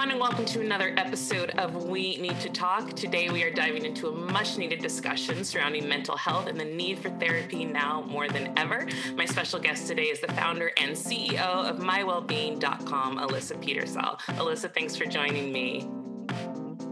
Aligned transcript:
everyone, 0.00 0.12
and 0.12 0.20
welcome 0.20 0.46
to 0.46 0.62
another 0.62 0.94
episode 0.96 1.50
of 1.58 1.84
We 1.84 2.16
Need 2.16 2.40
to 2.40 2.48
Talk. 2.48 2.94
Today, 2.94 3.28
we 3.28 3.42
are 3.42 3.52
diving 3.52 3.84
into 3.84 4.08
a 4.08 4.12
much 4.12 4.56
needed 4.56 4.80
discussion 4.80 5.44
surrounding 5.44 5.86
mental 5.86 6.16
health 6.16 6.46
and 6.46 6.58
the 6.58 6.64
need 6.64 7.00
for 7.00 7.10
therapy 7.18 7.66
now 7.66 8.00
more 8.08 8.26
than 8.26 8.50
ever. 8.58 8.86
My 9.14 9.26
special 9.26 9.60
guest 9.60 9.86
today 9.88 10.04
is 10.04 10.18
the 10.20 10.28
founder 10.28 10.70
and 10.78 10.92
CEO 10.92 11.38
of 11.38 11.80
MyWellbeing.com, 11.80 13.18
Alyssa 13.18 13.62
Petersel. 13.62 14.18
Alyssa, 14.38 14.72
thanks 14.72 14.96
for 14.96 15.04
joining 15.04 15.52
me. 15.52 15.86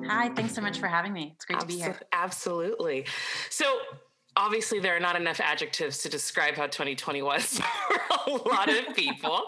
Hi, 0.06 0.28
thanks 0.34 0.54
so 0.54 0.60
much 0.60 0.78
for 0.78 0.88
having 0.88 1.14
me. 1.14 1.32
It's 1.34 1.46
great 1.46 1.60
Absol- 1.60 1.62
to 1.62 1.66
be 1.66 1.78
here. 1.78 2.00
Absolutely. 2.12 3.06
So, 3.48 3.78
obviously 4.36 4.78
there 4.78 4.94
are 4.94 5.00
not 5.00 5.16
enough 5.16 5.40
adjectives 5.40 5.98
to 5.98 6.08
describe 6.08 6.54
how 6.54 6.66
2020 6.66 7.22
was 7.22 7.58
for 7.88 8.00
a 8.26 8.48
lot 8.48 8.68
of 8.68 8.94
people 8.94 9.42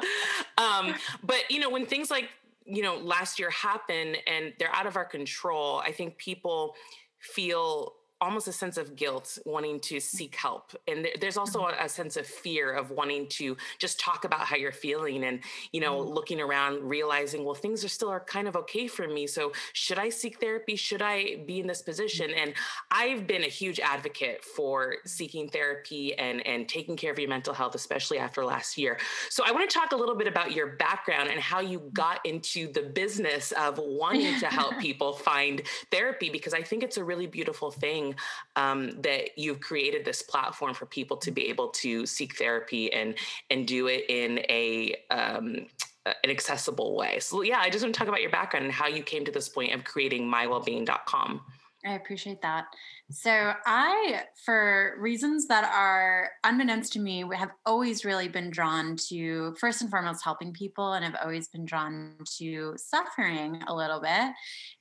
um, 0.58 0.94
but 1.22 1.38
you 1.48 1.60
know 1.60 1.70
when 1.70 1.86
things 1.86 2.10
like 2.10 2.28
you 2.70 2.82
know 2.82 2.96
last 2.96 3.38
year 3.38 3.50
happen 3.50 4.16
and 4.26 4.52
they're 4.58 4.74
out 4.74 4.86
of 4.86 4.96
our 4.96 5.04
control 5.04 5.80
i 5.84 5.92
think 5.92 6.16
people 6.18 6.74
feel 7.18 7.94
almost 8.20 8.48
a 8.48 8.52
sense 8.52 8.76
of 8.76 8.96
guilt 8.96 9.38
wanting 9.46 9.80
to 9.80 9.96
mm. 9.96 10.02
seek 10.02 10.34
help 10.34 10.72
and 10.86 11.08
there's 11.20 11.36
also 11.36 11.60
mm-hmm. 11.60 11.80
a, 11.80 11.86
a, 11.86 11.88
sense 11.88 12.16
of 12.16 12.26
fear 12.26 12.72
of 12.72 12.90
wanting 12.90 13.26
to 13.28 13.56
just 13.78 13.98
talk 13.98 14.24
about 14.24 14.40
how 14.40 14.56
you're 14.56 14.72
feeling 14.72 15.24
and 15.24 15.40
you 15.72 15.80
know 15.80 16.00
mm-hmm. 16.00 16.12
looking 16.12 16.40
around 16.40 16.82
realizing 16.82 17.44
well 17.44 17.54
things 17.54 17.84
are 17.84 17.88
still 17.88 18.08
are 18.08 18.20
kind 18.20 18.46
of 18.46 18.56
okay 18.56 18.86
for 18.86 19.08
me 19.08 19.26
so 19.26 19.52
should 19.72 19.98
i 19.98 20.08
seek 20.08 20.40
therapy? 20.40 20.76
Should 20.76 21.02
i 21.02 21.36
be 21.46 21.60
in 21.60 21.66
this 21.66 21.82
mm. 21.82 21.86
position? 21.86 22.30
And 22.30 22.54
i've 22.90 23.26
been 23.26 23.44
a 23.44 23.48
huge 23.48 23.80
advocate 23.80 24.44
for 24.44 24.96
seeking 25.06 25.48
therapy 25.48 26.14
and 26.14 26.46
and 26.46 26.68
taking 26.68 26.96
care 26.96 27.12
of 27.12 27.18
your 27.18 27.28
mental 27.28 27.54
health 27.54 27.74
especially 27.74 28.18
after 28.18 28.44
last 28.44 28.76
year. 28.76 28.98
So 29.30 29.44
i 29.46 29.52
want 29.52 29.68
to 29.68 29.74
talk 29.74 29.92
a 29.92 29.96
little 29.96 30.14
bit 30.16 30.26
about 30.26 30.52
your 30.52 30.68
background 30.76 31.30
and 31.30 31.40
how 31.40 31.60
you 31.60 31.80
mm. 31.80 31.92
got 31.92 32.24
into 32.26 32.70
the 32.72 32.82
business 32.82 33.52
of 33.52 33.78
wanting 33.82 34.38
to 34.40 34.46
help 34.46 34.78
people 34.78 35.12
find 35.14 35.62
therapy 35.90 36.28
because 36.30 36.54
i 36.54 36.62
think 36.62 36.82
it's 36.82 36.96
a 36.96 37.04
really 37.04 37.26
beautiful 37.26 37.70
thing 37.70 38.09
um, 38.56 38.90
that 39.02 39.38
you've 39.38 39.60
created 39.60 40.04
this 40.04 40.22
platform 40.22 40.74
for 40.74 40.86
people 40.86 41.16
to 41.18 41.30
be 41.30 41.48
able 41.48 41.68
to 41.68 42.06
seek 42.06 42.36
therapy 42.36 42.92
and 42.92 43.14
and 43.50 43.66
do 43.66 43.86
it 43.86 44.04
in 44.08 44.38
a 44.48 44.96
um, 45.10 45.66
an 46.06 46.30
accessible 46.30 46.96
way. 46.96 47.18
So 47.20 47.42
yeah, 47.42 47.58
I 47.60 47.70
just 47.70 47.84
want 47.84 47.94
to 47.94 47.98
talk 47.98 48.08
about 48.08 48.22
your 48.22 48.30
background 48.30 48.64
and 48.64 48.74
how 48.74 48.86
you 48.86 49.02
came 49.02 49.24
to 49.24 49.30
this 49.30 49.48
point 49.48 49.74
of 49.74 49.84
creating 49.84 50.30
mywellbeing.com. 50.30 51.40
I 51.84 51.94
appreciate 51.94 52.42
that. 52.42 52.66
So, 53.10 53.54
I, 53.64 54.24
for 54.44 54.96
reasons 54.98 55.46
that 55.46 55.64
are 55.64 56.30
unbeknownst 56.44 56.92
to 56.92 57.00
me, 57.00 57.24
have 57.34 57.52
always 57.64 58.04
really 58.04 58.28
been 58.28 58.50
drawn 58.50 58.96
to, 59.08 59.54
first 59.58 59.80
and 59.80 59.90
foremost, 59.90 60.22
helping 60.22 60.52
people, 60.52 60.92
and 60.92 61.04
I've 61.04 61.20
always 61.22 61.48
been 61.48 61.64
drawn 61.64 62.16
to 62.38 62.74
suffering 62.76 63.62
a 63.66 63.74
little 63.74 64.00
bit. 64.00 64.32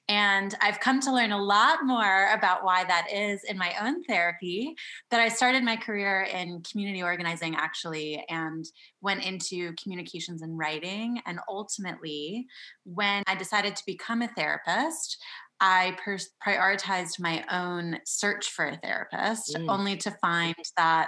And 0.09 0.55
I've 0.59 0.80
come 0.80 1.00
to 1.02 1.14
learn 1.14 1.31
a 1.31 1.42
lot 1.42 1.86
more 1.86 2.31
about 2.33 2.64
why 2.66 2.83
that 2.83 3.08
is 3.14 3.44
in 3.44 3.58
my 3.58 3.73
own 3.80 4.03
therapy. 4.03 4.75
That 5.11 5.22
I 5.22 5.30
started 5.30 5.64
my 5.64 5.77
career 5.77 6.23
in 6.23 6.64
community 6.70 7.03
organizing 7.03 7.55
actually 7.55 8.25
and 8.27 8.66
went 9.02 9.23
into 9.23 9.73
communications 9.81 10.42
and 10.42 10.58
writing. 10.58 11.22
And 11.27 11.39
ultimately, 11.47 12.47
when 12.83 13.23
I 13.27 13.36
decided 13.36 13.75
to 13.75 13.86
become 13.86 14.23
a 14.23 14.27
therapist, 14.30 15.17
I 15.61 15.97
per- 16.03 16.17
prioritized 16.45 17.19
my 17.19 17.43
own 17.52 17.99
search 18.05 18.49
for 18.49 18.65
a 18.65 18.77
therapist, 18.77 19.55
mm. 19.55 19.69
only 19.69 19.97
to 19.97 20.11
find 20.21 20.55
that 20.77 21.07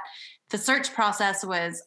the 0.49 0.57
search 0.57 0.93
process 0.93 1.45
was 1.45 1.81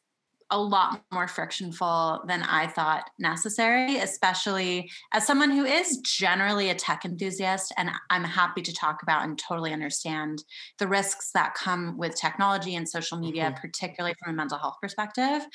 a 0.51 0.61
lot 0.61 1.03
more 1.13 1.27
frictionful 1.27 2.23
than 2.27 2.43
I 2.43 2.67
thought 2.67 3.11
necessary, 3.19 3.97
especially 3.97 4.91
as 5.13 5.27
someone 5.27 5.51
who 5.51 5.65
is 5.65 5.99
generally 5.99 6.71
a 6.71 6.75
tech 6.75 7.05
enthusiast. 7.05 7.73
And 7.77 7.91
I'm 8.11 8.25
happy 8.25 8.63
to 8.63 8.73
talk 8.73 9.03
about 9.03 9.25
and 9.25 9.39
totally 9.39 9.73
understand 9.73 10.45
the 10.79 10.87
risks 10.87 11.31
that 11.33 11.55
come 11.55 11.97
with 11.97 12.15
technology 12.15 12.75
and 12.75 12.89
social 12.89 13.19
media, 13.19 13.45
mm-hmm. 13.45 13.61
particularly 13.61 14.15
from 14.23 14.35
a 14.35 14.37
mental 14.37 14.59
health 14.59 14.77
perspective. 14.81 15.47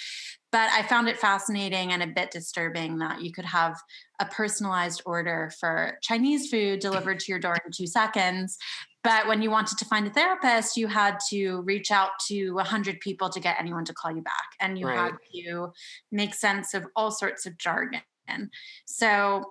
But 0.52 0.72
I 0.72 0.82
found 0.82 1.08
it 1.08 1.20
fascinating 1.20 1.92
and 1.92 2.02
a 2.02 2.08
bit 2.08 2.32
disturbing 2.32 2.98
that 2.98 3.22
you 3.22 3.32
could 3.32 3.46
have 3.46 3.80
a 4.20 4.26
personalized 4.26 5.04
order 5.06 5.52
for 5.60 6.00
Chinese 6.02 6.50
food 6.50 6.80
delivered 6.80 7.20
to 7.20 7.32
your 7.32 7.40
door 7.40 7.56
in 7.64 7.72
two 7.72 7.86
seconds, 7.86 8.58
but 9.04 9.28
when 9.28 9.42
you 9.42 9.50
wanted 9.50 9.78
to 9.78 9.86
find 9.86 10.06
a 10.08 10.10
therapist, 10.10 10.76
you 10.76 10.88
had 10.88 11.18
to 11.30 11.62
reach 11.62 11.90
out 11.92 12.12
to 12.28 12.52
100 12.52 13.00
people 13.00 13.30
to 13.30 13.40
get 13.40 13.56
anyone 13.60 13.86
to 13.86 13.94
call 13.94 14.12
you 14.12 14.22
back. 14.22 14.34
And 14.60 14.78
you 14.78 14.88
right. 14.88 14.98
had 14.98 15.14
to 15.36 15.72
make 16.12 16.34
sense 16.34 16.74
of 16.74 16.86
all 16.96 17.12
sorts 17.12 17.46
of 17.46 17.58
jargon. 17.58 18.02
So, 18.86 19.46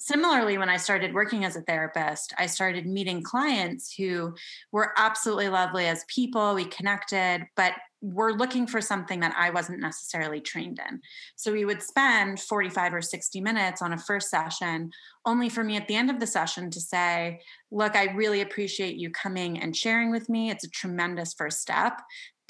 similarly, 0.00 0.56
when 0.58 0.70
I 0.70 0.78
started 0.78 1.14
working 1.14 1.44
as 1.44 1.56
a 1.56 1.60
therapist, 1.60 2.32
I 2.38 2.46
started 2.46 2.86
meeting 2.86 3.22
clients 3.22 3.94
who 3.94 4.34
were 4.72 4.92
absolutely 4.96 5.50
lovely 5.50 5.86
as 5.86 6.04
people. 6.08 6.54
We 6.54 6.64
connected, 6.64 7.46
but 7.54 7.74
were 8.00 8.32
looking 8.32 8.66
for 8.66 8.80
something 8.80 9.20
that 9.20 9.34
I 9.36 9.50
wasn't 9.50 9.80
necessarily 9.80 10.40
trained 10.40 10.80
in. 10.88 11.02
So 11.36 11.52
we 11.52 11.66
would 11.66 11.82
spend 11.82 12.40
45 12.40 12.94
or 12.94 13.02
60 13.02 13.42
minutes 13.42 13.82
on 13.82 13.92
a 13.92 13.98
first 13.98 14.30
session, 14.30 14.90
only 15.26 15.50
for 15.50 15.62
me 15.62 15.76
at 15.76 15.86
the 15.86 15.96
end 15.96 16.08
of 16.08 16.18
the 16.18 16.26
session 16.26 16.70
to 16.70 16.80
say, 16.80 17.40
Look, 17.70 17.94
I 17.94 18.06
really 18.14 18.40
appreciate 18.40 18.96
you 18.96 19.10
coming 19.10 19.60
and 19.60 19.76
sharing 19.76 20.10
with 20.10 20.28
me. 20.30 20.50
It's 20.50 20.64
a 20.64 20.70
tremendous 20.70 21.34
first 21.34 21.60
step. 21.60 22.00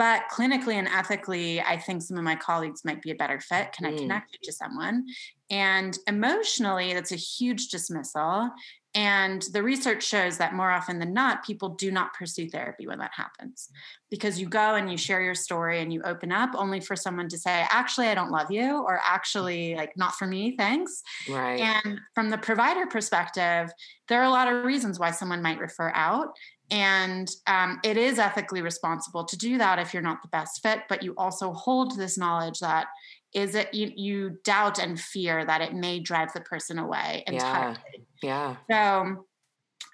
But 0.01 0.23
clinically 0.33 0.77
and 0.77 0.89
ethically, 0.89 1.61
I 1.61 1.77
think 1.77 2.01
some 2.01 2.17
of 2.17 2.25
my 2.25 2.35
colleagues 2.35 2.87
might 2.87 3.03
be 3.03 3.11
a 3.11 3.15
better 3.15 3.39
fit. 3.39 3.73
Can 3.73 3.85
mm. 3.85 3.93
I 3.93 3.99
connect 3.99 4.33
you 4.33 4.39
to 4.45 4.51
someone? 4.51 5.05
And 5.51 5.99
emotionally, 6.07 6.95
that's 6.95 7.13
a 7.13 7.17
huge 7.17 7.69
dismissal. 7.69 8.49
And 8.95 9.43
the 9.53 9.63
research 9.63 10.03
shows 10.03 10.39
that 10.39 10.55
more 10.55 10.71
often 10.71 11.01
than 11.01 11.13
not, 11.13 11.45
people 11.45 11.69
do 11.69 11.91
not 11.91 12.15
pursue 12.15 12.49
therapy 12.49 12.87
when 12.87 12.99
that 13.01 13.11
happens 13.15 13.69
because 14.11 14.41
you 14.41 14.49
go 14.49 14.75
and 14.77 14.91
you 14.91 14.97
share 14.97 15.21
your 15.21 15.35
story 15.35 15.81
and 15.81 15.93
you 15.93 16.01
open 16.03 16.33
up 16.33 16.53
only 16.55 16.81
for 16.81 16.97
someone 16.97 17.29
to 17.29 17.37
say, 17.37 17.67
actually, 17.71 18.07
I 18.07 18.15
don't 18.15 18.31
love 18.31 18.51
you, 18.51 18.79
or 18.79 19.01
actually, 19.05 19.75
like, 19.75 19.93
not 19.99 20.15
for 20.15 20.27
me, 20.27 20.57
thanks. 20.57 21.03
Right. 21.29 21.61
And 21.61 22.01
from 22.15 22.31
the 22.31 22.39
provider 22.39 22.87
perspective, 22.87 23.71
there 24.09 24.23
are 24.23 24.25
a 24.25 24.31
lot 24.31 24.51
of 24.51 24.65
reasons 24.65 24.99
why 24.99 25.11
someone 25.11 25.43
might 25.43 25.61
refer 25.61 25.93
out. 25.95 26.29
And 26.71 27.31
um, 27.47 27.81
it 27.83 27.97
is 27.97 28.19
ethically 28.19 28.63
responsible 28.63 29.25
to 29.25 29.37
do 29.37 29.59
that 29.59 29.79
if 29.79 29.93
you're 29.93 30.03
not 30.03 30.23
the 30.23 30.29
best 30.29 30.63
fit, 30.63 30.83
but 30.89 31.03
you 31.03 31.15
also 31.17 31.53
hold 31.53 31.97
this 31.97 32.17
knowledge 32.17 32.61
that 32.61 32.87
is 33.33 33.55
it 33.55 33.73
you, 33.73 33.93
you 33.95 34.39
doubt 34.45 34.79
and 34.79 34.99
fear 34.99 35.45
that 35.45 35.61
it 35.61 35.75
may 35.75 36.01
drive 36.01 36.33
the 36.33 36.41
person 36.41 36.79
away 36.79 37.23
entirely. 37.27 37.79
Yeah. 38.23 38.57
yeah. 38.69 39.05
So 39.05 39.27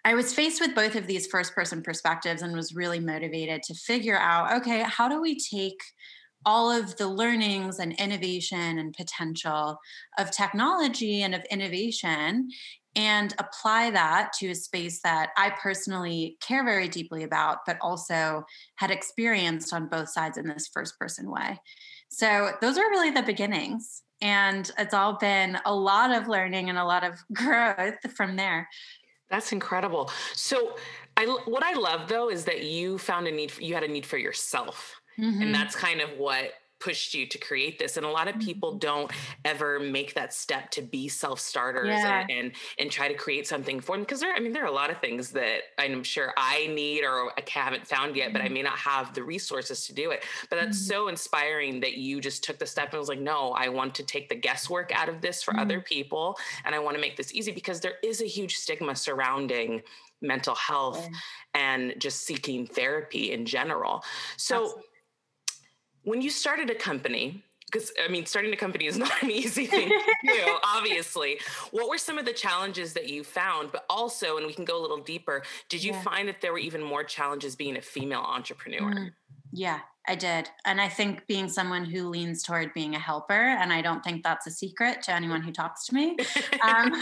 I 0.04 0.15
was 0.15 0.32
faced 0.32 0.60
with 0.60 0.75
both 0.75 0.94
of 0.94 1.06
these 1.06 1.26
first 1.26 1.54
person 1.54 1.82
perspectives 1.82 2.42
and 2.42 2.54
was 2.54 2.75
really 2.75 3.00
motivated 3.00 3.62
to 3.65 3.75
figure 3.75 4.19
out 4.19 4.53
okay, 4.60 4.82
how 4.82 5.09
do 5.09 5.20
we 5.20 5.38
take 5.38 5.81
all 6.47 6.70
of 6.70 6.97
the 6.97 7.09
learnings 7.09 7.81
and 7.81 7.92
innovation 7.94 8.78
and 8.78 8.94
potential 8.94 9.78
of 10.16 10.31
technology 10.31 11.22
and 11.22 11.34
of 11.34 11.42
innovation 11.50 12.48
and 12.97 13.34
apply 13.39 13.91
that 13.91 14.33
to 14.39 14.49
a 14.49 14.55
space 14.55 15.01
that 15.03 15.31
I 15.37 15.51
personally 15.51 16.39
care 16.41 16.65
very 16.65 16.89
deeply 16.89 17.23
about, 17.23 17.59
but 17.67 17.77
also 17.83 18.45
had 18.77 18.91
experienced 18.91 19.73
on 19.73 19.87
both 19.87 20.09
sides 20.09 20.39
in 20.39 20.49
this 20.49 20.67
first 20.67 20.99
person 20.99 21.31
way. 21.31 21.61
So 22.09 22.53
those 22.61 22.79
are 22.79 22.89
really 22.91 23.11
the 23.11 23.23
beginnings. 23.23 24.03
And 24.23 24.71
it's 24.79 24.95
all 24.95 25.19
been 25.19 25.59
a 25.67 25.75
lot 25.75 26.11
of 26.11 26.27
learning 26.27 26.71
and 26.71 26.79
a 26.79 26.84
lot 26.84 27.05
of 27.05 27.19
growth 27.33 28.11
from 28.17 28.37
there. 28.37 28.67
That's 29.28 29.53
incredible. 29.53 30.11
So, 30.33 30.77
I 31.19 31.25
what 31.47 31.65
I 31.65 31.73
love 31.73 32.09
though 32.09 32.31
is 32.31 32.45
that 32.45 32.63
you 32.63 32.99
found 32.99 33.27
a 33.27 33.33
need. 33.33 33.51
For, 33.51 33.63
you 33.63 33.75
had 33.75 33.83
a 33.83 33.89
need 33.89 34.07
for 34.07 34.19
yourself, 34.19 34.95
mm-hmm. 35.19 35.43
and 35.43 35.55
that's 35.55 35.75
kind 35.75 36.01
of 36.01 36.11
what 36.17 36.53
pushed 36.78 37.14
you 37.14 37.26
to 37.26 37.38
create 37.38 37.78
this 37.78 37.97
and 37.97 38.04
a 38.04 38.10
lot 38.10 38.28
of 38.28 38.39
people 38.39 38.71
mm-hmm. 38.71 38.78
don't 38.80 39.12
ever 39.45 39.80
make 39.80 40.15
that 40.15 40.33
step 40.33 40.71
to 40.71 40.83
be 40.83 41.09
self-starters 41.09 41.89
yeah. 41.89 42.21
and, 42.21 42.30
and, 42.30 42.53
and 42.78 42.91
try 42.91 43.09
to 43.09 43.15
create 43.15 43.47
something 43.47 43.80
for 43.80 43.97
them 43.97 44.03
because 44.03 44.21
there 44.21 44.34
i 44.34 44.41
mean 44.41 44.53
there 44.53 44.65
are 44.65 44.68
a 44.68 44.72
lot 44.72 44.91
of 44.91 44.98
things 44.98 45.30
that 45.30 45.60
i'm 45.78 46.03
sure 46.03 46.34
i 46.36 46.66
need 46.68 47.03
or 47.03 47.33
i 47.39 47.42
haven't 47.48 47.86
found 47.86 48.15
yet 48.15 48.33
but 48.33 48.42
i 48.42 48.45
mm-hmm. 48.45 48.54
may 48.54 48.62
not 48.62 48.77
have 48.77 49.15
the 49.15 49.22
resources 49.22 49.86
to 49.86 49.95
do 49.95 50.10
it 50.10 50.22
but 50.51 50.56
that's 50.60 50.78
mm-hmm. 50.78 50.89
so 50.89 51.09
inspiring 51.09 51.80
that 51.80 51.95
you 51.97 52.21
just 52.21 52.45
took 52.45 52.59
the 52.59 52.66
step 52.66 52.91
and 52.91 52.98
was 52.98 53.09
like 53.09 53.21
no 53.21 53.53
i 53.53 53.68
want 53.68 53.95
to 53.95 54.03
take 54.03 54.28
the 54.28 54.34
guesswork 54.34 54.92
out 54.95 55.09
of 55.09 55.21
this 55.21 55.42
for 55.42 55.53
mm-hmm. 55.53 55.60
other 55.60 55.80
people 55.80 56.36
and 56.65 56.74
i 56.74 56.78
want 56.78 56.95
to 56.95 57.01
make 57.01 57.16
this 57.16 57.33
easy 57.34 57.53
because 57.53 57.80
there 57.80 57.95
is 58.04 58.21
a 58.21 58.27
huge 58.27 58.54
stigma 58.54 58.95
surrounding 58.95 59.80
mental 60.21 60.54
health 60.54 61.09
and 61.54 61.95
just 61.98 62.24
seeking 62.24 62.66
therapy 62.66 63.33
in 63.33 63.45
general 63.47 64.03
so 64.36 64.65
Absolutely 64.65 64.83
when 66.06 66.22
you 66.22 66.30
started 66.30 66.70
a 66.70 66.74
company, 66.74 67.42
because 67.66 67.92
I 68.03 68.08
mean, 68.08 68.24
starting 68.26 68.53
a 68.53 68.56
company 68.56 68.86
is 68.86 68.97
not 69.06 69.22
an 69.22 69.30
easy 69.30 69.66
thing 69.66 69.88
to 69.88 70.14
do, 70.24 70.56
obviously. 70.64 71.38
What 71.72 71.91
were 71.91 71.98
some 71.98 72.16
of 72.16 72.24
the 72.24 72.32
challenges 72.32 72.92
that 72.94 73.08
you 73.08 73.24
found? 73.24 73.72
But 73.72 73.84
also, 73.91 74.36
and 74.36 74.47
we 74.47 74.54
can 74.54 74.64
go 74.64 74.80
a 74.80 74.82
little 74.82 75.00
deeper, 75.00 75.42
did 75.68 75.82
you 75.82 75.92
yeah. 75.92 76.03
find 76.03 76.28
that 76.28 76.41
there 76.41 76.53
were 76.53 76.58
even 76.58 76.82
more 76.82 77.04
challenges 77.04 77.56
being 77.56 77.76
a 77.76 77.82
female 77.82 78.20
entrepreneur? 78.20 78.92
Mm, 78.92 79.10
yeah, 79.53 79.80
I 80.06 80.14
did. 80.14 80.48
And 80.64 80.80
I 80.80 80.88
think 80.88 81.26
being 81.26 81.48
someone 81.48 81.84
who 81.84 82.08
leans 82.08 82.44
toward 82.44 82.72
being 82.72 82.94
a 82.94 83.00
helper, 83.00 83.34
and 83.34 83.72
I 83.72 83.82
don't 83.82 84.03
think 84.04 84.22
that's 84.22 84.47
a 84.47 84.50
secret 84.50 85.03
to 85.03 85.12
anyone 85.12 85.42
who 85.42 85.53
talks 85.53 85.86
to 85.86 85.94
me. 85.94 86.16
Um, 86.62 86.92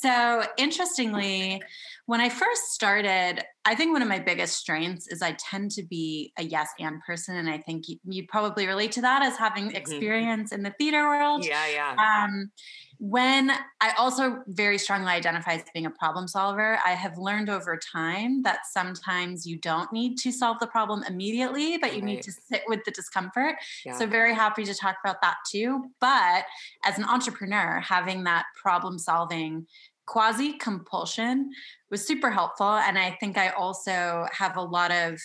So, 0.00 0.44
interestingly, 0.56 1.60
when 2.08 2.22
I 2.22 2.30
first 2.30 2.72
started, 2.72 3.44
I 3.66 3.74
think 3.74 3.92
one 3.92 4.00
of 4.00 4.08
my 4.08 4.18
biggest 4.18 4.56
strengths 4.56 5.08
is 5.08 5.20
I 5.20 5.32
tend 5.32 5.72
to 5.72 5.82
be 5.82 6.32
a 6.38 6.42
yes 6.42 6.70
and 6.80 7.02
person. 7.02 7.36
And 7.36 7.50
I 7.50 7.58
think 7.58 7.86
you, 7.86 7.98
you 8.02 8.26
probably 8.26 8.66
relate 8.66 8.92
to 8.92 9.02
that 9.02 9.20
as 9.20 9.36
having 9.36 9.66
mm-hmm. 9.66 9.76
experience 9.76 10.48
mm-hmm. 10.48 10.60
in 10.60 10.62
the 10.62 10.74
theater 10.78 11.06
world. 11.06 11.44
Yeah, 11.44 11.66
yeah. 11.68 11.96
Um, 12.24 12.50
when 12.98 13.50
I 13.82 13.92
also 13.98 14.38
very 14.46 14.78
strongly 14.78 15.10
identify 15.10 15.56
as 15.56 15.64
being 15.74 15.84
a 15.84 15.90
problem 15.90 16.28
solver, 16.28 16.78
I 16.82 16.92
have 16.92 17.18
learned 17.18 17.50
over 17.50 17.78
time 17.92 18.42
that 18.42 18.60
sometimes 18.72 19.46
you 19.46 19.58
don't 19.58 19.92
need 19.92 20.16
to 20.20 20.32
solve 20.32 20.60
the 20.60 20.66
problem 20.66 21.04
immediately, 21.06 21.76
but 21.76 21.92
you 21.92 22.00
right. 22.00 22.06
need 22.06 22.22
to 22.22 22.32
sit 22.32 22.62
with 22.68 22.82
the 22.86 22.90
discomfort. 22.90 23.56
Yeah. 23.84 23.98
So, 23.98 24.06
very 24.06 24.34
happy 24.34 24.64
to 24.64 24.74
talk 24.74 24.96
about 25.04 25.20
that 25.20 25.36
too. 25.46 25.90
But 26.00 26.46
as 26.86 26.96
an 26.96 27.04
entrepreneur, 27.04 27.80
having 27.80 28.24
that 28.24 28.46
problem 28.56 28.98
solving 28.98 29.66
quasi 30.08 30.54
compulsion 30.54 31.50
was 31.90 32.06
super 32.06 32.30
helpful. 32.30 32.66
And 32.66 32.98
I 32.98 33.16
think 33.20 33.36
I 33.36 33.50
also 33.50 34.26
have 34.32 34.56
a 34.56 34.62
lot 34.62 34.90
of 34.90 35.20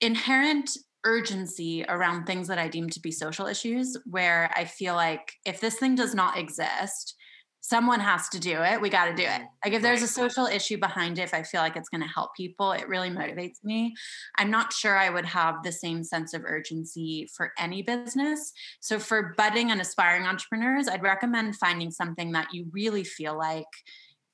inherent 0.00 0.70
urgency 1.04 1.84
around 1.88 2.24
things 2.24 2.48
that 2.48 2.58
I 2.58 2.68
deem 2.68 2.88
to 2.88 3.00
be 3.00 3.12
social 3.12 3.46
issues, 3.46 3.96
where 4.06 4.50
I 4.56 4.64
feel 4.64 4.94
like 4.94 5.32
if 5.44 5.60
this 5.60 5.76
thing 5.76 5.94
does 5.94 6.14
not 6.14 6.38
exist, 6.38 7.14
someone 7.62 8.00
has 8.00 8.28
to 8.28 8.40
do 8.40 8.60
it. 8.60 8.80
We 8.80 8.90
got 8.90 9.06
to 9.06 9.14
do 9.14 9.22
it. 9.22 9.28
Mm-hmm. 9.28 9.44
Like 9.64 9.72
if 9.72 9.82
there's 9.82 10.02
a 10.02 10.08
social 10.08 10.46
issue 10.46 10.78
behind 10.78 11.18
it, 11.18 11.22
if 11.22 11.32
I 11.32 11.44
feel 11.44 11.60
like 11.60 11.76
it's 11.76 11.88
going 11.88 12.02
to 12.02 12.08
help 12.08 12.34
people, 12.36 12.72
it 12.72 12.88
really 12.88 13.08
motivates 13.08 13.62
me. 13.62 13.94
I'm 14.36 14.50
not 14.50 14.72
sure 14.72 14.98
I 14.98 15.10
would 15.10 15.24
have 15.26 15.62
the 15.62 15.70
same 15.70 16.02
sense 16.02 16.34
of 16.34 16.42
urgency 16.44 17.28
for 17.34 17.52
any 17.56 17.82
business. 17.82 18.52
So 18.80 18.98
for 18.98 19.32
budding 19.38 19.70
and 19.70 19.80
aspiring 19.80 20.24
entrepreneurs, 20.24 20.88
I'd 20.88 21.04
recommend 21.04 21.56
finding 21.56 21.92
something 21.92 22.32
that 22.32 22.48
you 22.52 22.66
really 22.72 23.04
feel 23.04 23.38
like 23.38 23.64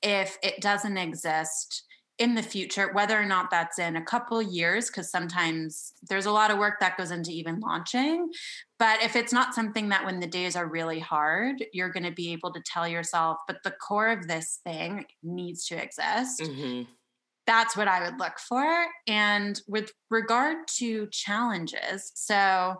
if 0.01 0.37
it 0.41 0.59
doesn't 0.59 0.97
exist, 0.97 1.83
in 2.19 2.35
the 2.35 2.43
future, 2.43 2.91
whether 2.93 3.19
or 3.19 3.25
not 3.25 3.49
that's 3.49 3.79
in 3.79 3.95
a 3.95 4.03
couple 4.03 4.41
years, 4.41 4.87
because 4.87 5.09
sometimes 5.09 5.93
there's 6.09 6.25
a 6.25 6.31
lot 6.31 6.51
of 6.51 6.57
work 6.57 6.79
that 6.81 6.97
goes 6.97 7.11
into 7.11 7.31
even 7.31 7.59
launching. 7.61 8.29
But 8.77 9.01
if 9.01 9.15
it's 9.15 9.33
not 9.33 9.55
something 9.55 9.89
that 9.89 10.05
when 10.05 10.19
the 10.19 10.27
days 10.27 10.55
are 10.55 10.67
really 10.67 10.99
hard, 10.99 11.63
you're 11.73 11.91
going 11.91 12.03
to 12.03 12.11
be 12.11 12.33
able 12.33 12.51
to 12.53 12.61
tell 12.65 12.87
yourself, 12.87 13.37
but 13.47 13.63
the 13.63 13.71
core 13.71 14.09
of 14.09 14.27
this 14.27 14.59
thing 14.63 15.05
needs 15.23 15.65
to 15.67 15.81
exist. 15.81 16.41
Mm-hmm 16.41 16.91
that's 17.49 17.75
what 17.75 17.87
I 17.87 18.03
would 18.03 18.19
look 18.19 18.37
for. 18.37 18.85
And 19.07 19.59
with 19.67 19.91
regard 20.11 20.67
to 20.77 21.07
challenges, 21.07 22.11
so 22.13 22.75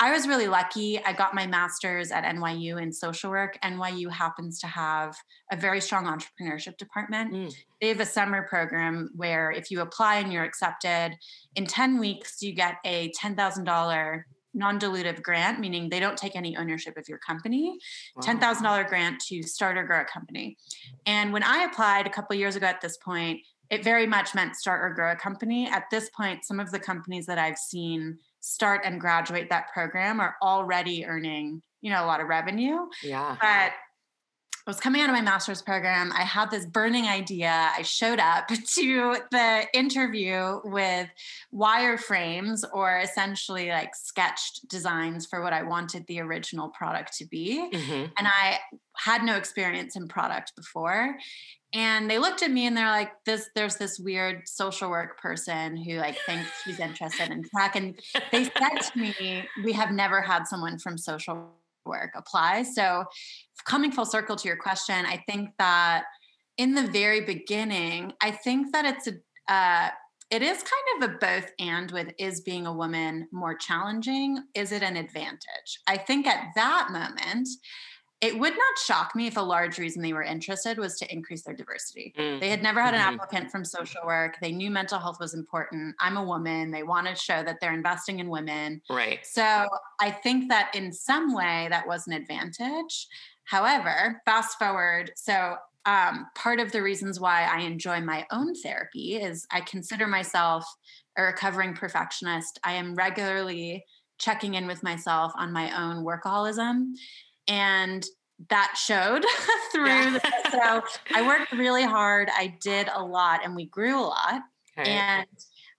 I 0.00 0.10
was 0.10 0.26
really 0.26 0.48
lucky. 0.48 1.00
I 1.04 1.12
got 1.12 1.36
my 1.36 1.46
master's 1.46 2.10
at 2.10 2.24
NYU 2.24 2.82
in 2.82 2.92
social 2.92 3.30
work. 3.30 3.56
NYU 3.62 4.10
happens 4.10 4.58
to 4.58 4.66
have 4.66 5.14
a 5.52 5.56
very 5.56 5.80
strong 5.80 6.06
entrepreneurship 6.06 6.76
department. 6.78 7.32
Mm. 7.32 7.54
They 7.80 7.88
have 7.88 8.00
a 8.00 8.06
summer 8.06 8.42
program 8.42 9.10
where 9.14 9.52
if 9.52 9.70
you 9.70 9.82
apply 9.82 10.16
and 10.16 10.32
you're 10.32 10.42
accepted, 10.42 11.16
in 11.54 11.66
10 11.66 12.00
weeks, 12.00 12.42
you 12.42 12.52
get 12.52 12.78
a 12.84 13.12
$10,000 13.12 14.22
non-dilutive 14.54 15.22
grant 15.22 15.60
meaning 15.60 15.90
they 15.90 16.00
don't 16.00 16.16
take 16.16 16.34
any 16.34 16.56
ownership 16.56 16.96
of 16.96 17.06
your 17.06 17.18
company 17.18 17.78
wow. 18.16 18.22
$10000 18.22 18.88
grant 18.88 19.20
to 19.20 19.42
start 19.42 19.76
or 19.76 19.84
grow 19.84 20.00
a 20.00 20.04
company 20.04 20.56
and 21.04 21.34
when 21.34 21.42
i 21.42 21.64
applied 21.64 22.06
a 22.06 22.10
couple 22.10 22.34
years 22.34 22.56
ago 22.56 22.66
at 22.66 22.80
this 22.80 22.96
point 22.96 23.38
it 23.70 23.84
very 23.84 24.06
much 24.06 24.34
meant 24.34 24.56
start 24.56 24.82
or 24.82 24.94
grow 24.94 25.12
a 25.12 25.16
company. 25.16 25.68
At 25.68 25.84
this 25.90 26.08
point, 26.10 26.44
some 26.44 26.58
of 26.60 26.70
the 26.70 26.78
companies 26.78 27.26
that 27.26 27.38
I've 27.38 27.58
seen 27.58 28.18
start 28.40 28.82
and 28.84 29.00
graduate 29.00 29.50
that 29.50 29.68
program 29.72 30.20
are 30.20 30.36
already 30.42 31.04
earning, 31.04 31.62
you 31.80 31.90
know, 31.90 32.04
a 32.04 32.06
lot 32.06 32.20
of 32.20 32.28
revenue. 32.28 32.86
Yeah. 33.02 33.36
But 33.40 33.72
I 34.68 34.70
was 34.70 34.80
coming 34.80 35.00
out 35.00 35.08
of 35.08 35.14
my 35.14 35.22
master's 35.22 35.62
program. 35.62 36.12
I 36.12 36.24
had 36.24 36.50
this 36.50 36.66
burning 36.66 37.06
idea. 37.06 37.70
I 37.74 37.80
showed 37.80 38.18
up 38.18 38.48
to 38.74 39.16
the 39.30 39.64
interview 39.72 40.60
with 40.62 41.08
wireframes 41.54 42.64
or 42.74 42.98
essentially 42.98 43.70
like 43.70 43.94
sketched 43.94 44.68
designs 44.68 45.24
for 45.24 45.40
what 45.40 45.54
I 45.54 45.62
wanted 45.62 46.06
the 46.06 46.20
original 46.20 46.68
product 46.68 47.16
to 47.16 47.24
be. 47.24 47.70
Mm-hmm. 47.72 48.12
And 48.18 48.28
I 48.28 48.58
had 48.94 49.22
no 49.22 49.36
experience 49.36 49.96
in 49.96 50.06
product 50.06 50.54
before 50.54 51.16
and 51.72 52.10
they 52.10 52.18
looked 52.18 52.42
at 52.42 52.50
me 52.50 52.66
and 52.66 52.76
they're 52.76 52.90
like 52.90 53.12
this 53.24 53.50
there's 53.54 53.76
this 53.76 53.98
weird 53.98 54.48
social 54.48 54.88
work 54.88 55.20
person 55.20 55.76
who 55.76 55.96
like 55.96 56.16
thinks 56.24 56.48
she's 56.64 56.80
interested 56.80 57.30
in 57.30 57.44
tech 57.54 57.76
and 57.76 58.00
they 58.32 58.44
said 58.44 58.90
to 58.90 58.98
me 58.98 59.46
we 59.62 59.72
have 59.72 59.92
never 59.92 60.22
had 60.22 60.44
someone 60.44 60.78
from 60.78 60.96
social 60.96 61.50
work 61.88 62.10
apply 62.14 62.62
so 62.62 63.04
coming 63.64 63.90
full 63.90 64.06
circle 64.06 64.36
to 64.36 64.46
your 64.46 64.56
question 64.56 65.04
i 65.06 65.22
think 65.28 65.50
that 65.58 66.04
in 66.56 66.74
the 66.74 66.86
very 66.88 67.22
beginning 67.22 68.12
i 68.20 68.30
think 68.30 68.72
that 68.72 68.84
it's 68.84 69.08
a 69.08 69.12
uh, 69.52 69.88
it 70.30 70.42
is 70.42 70.62
kind 70.62 71.02
of 71.02 71.10
a 71.10 71.18
both 71.18 71.50
and 71.58 71.90
with 71.90 72.12
is 72.18 72.42
being 72.42 72.66
a 72.66 72.72
woman 72.72 73.28
more 73.32 73.54
challenging? 73.54 74.38
Is 74.54 74.72
it 74.72 74.82
an 74.82 74.96
advantage? 74.96 75.80
I 75.86 75.96
think 75.96 76.26
at 76.26 76.48
that 76.54 76.88
moment 76.90 77.48
it 78.20 78.38
would 78.38 78.52
not 78.52 78.78
shock 78.84 79.14
me 79.14 79.28
if 79.28 79.36
a 79.36 79.40
large 79.40 79.78
reason 79.78 80.02
they 80.02 80.12
were 80.12 80.22
interested 80.22 80.76
was 80.76 80.98
to 80.98 81.12
increase 81.12 81.42
their 81.42 81.54
diversity. 81.54 82.12
Mm. 82.18 82.40
They 82.40 82.48
had 82.48 82.62
never 82.62 82.80
had 82.80 82.94
an 82.94 83.00
mm-hmm. 83.00 83.14
applicant 83.14 83.50
from 83.52 83.64
social 83.64 84.00
work. 84.04 84.38
They 84.40 84.50
knew 84.50 84.70
mental 84.70 84.98
health 84.98 85.20
was 85.20 85.34
important. 85.34 85.94
I'm 86.00 86.16
a 86.16 86.24
woman. 86.24 86.72
They 86.72 86.82
want 86.82 87.06
to 87.06 87.14
show 87.14 87.44
that 87.44 87.60
they're 87.60 87.74
investing 87.74 88.18
in 88.18 88.28
women. 88.28 88.82
Right. 88.90 89.24
So 89.24 89.68
I 90.00 90.10
think 90.10 90.48
that 90.48 90.74
in 90.74 90.92
some 90.92 91.32
way 91.32 91.68
that 91.70 91.86
was 91.86 92.08
an 92.08 92.12
advantage. 92.12 93.06
However, 93.44 94.20
fast 94.24 94.58
forward, 94.58 95.12
so 95.14 95.56
um, 95.86 96.26
part 96.34 96.58
of 96.58 96.72
the 96.72 96.82
reasons 96.82 97.20
why 97.20 97.44
I 97.44 97.60
enjoy 97.60 98.00
my 98.00 98.26
own 98.32 98.54
therapy 98.54 99.16
is 99.16 99.46
I 99.52 99.60
consider 99.60 100.08
myself 100.08 100.64
a 101.16 101.22
recovering 101.22 101.72
perfectionist. 101.72 102.58
I 102.64 102.74
am 102.74 102.96
regularly 102.96 103.84
checking 104.18 104.54
in 104.54 104.66
with 104.66 104.82
myself 104.82 105.32
on 105.36 105.52
my 105.52 105.70
own 105.80 106.04
workaholism 106.04 106.94
and 107.48 108.04
that 108.50 108.74
showed 108.76 109.24
through 109.72 109.86
yeah. 109.86 110.18
the, 110.18 110.50
so 110.50 110.82
i 111.14 111.26
worked 111.26 111.52
really 111.52 111.84
hard 111.84 112.28
i 112.36 112.54
did 112.60 112.88
a 112.94 113.02
lot 113.02 113.40
and 113.44 113.54
we 113.54 113.66
grew 113.66 113.98
a 113.98 114.06
lot 114.06 114.40
okay. 114.78 114.90
and 114.90 115.26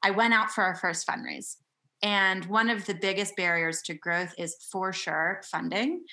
i 0.04 0.12
went 0.12 0.34
out 0.34 0.52
for 0.52 0.64
our 0.64 0.76
first 0.76 1.08
fundraise 1.08 1.56
and 2.02 2.46
one 2.46 2.70
of 2.70 2.86
the 2.86 2.94
biggest 2.94 3.36
barriers 3.36 3.82
to 3.82 3.94
growth 3.94 4.34
is 4.38 4.56
for 4.72 4.92
sure 4.92 5.42
funding 5.50 6.04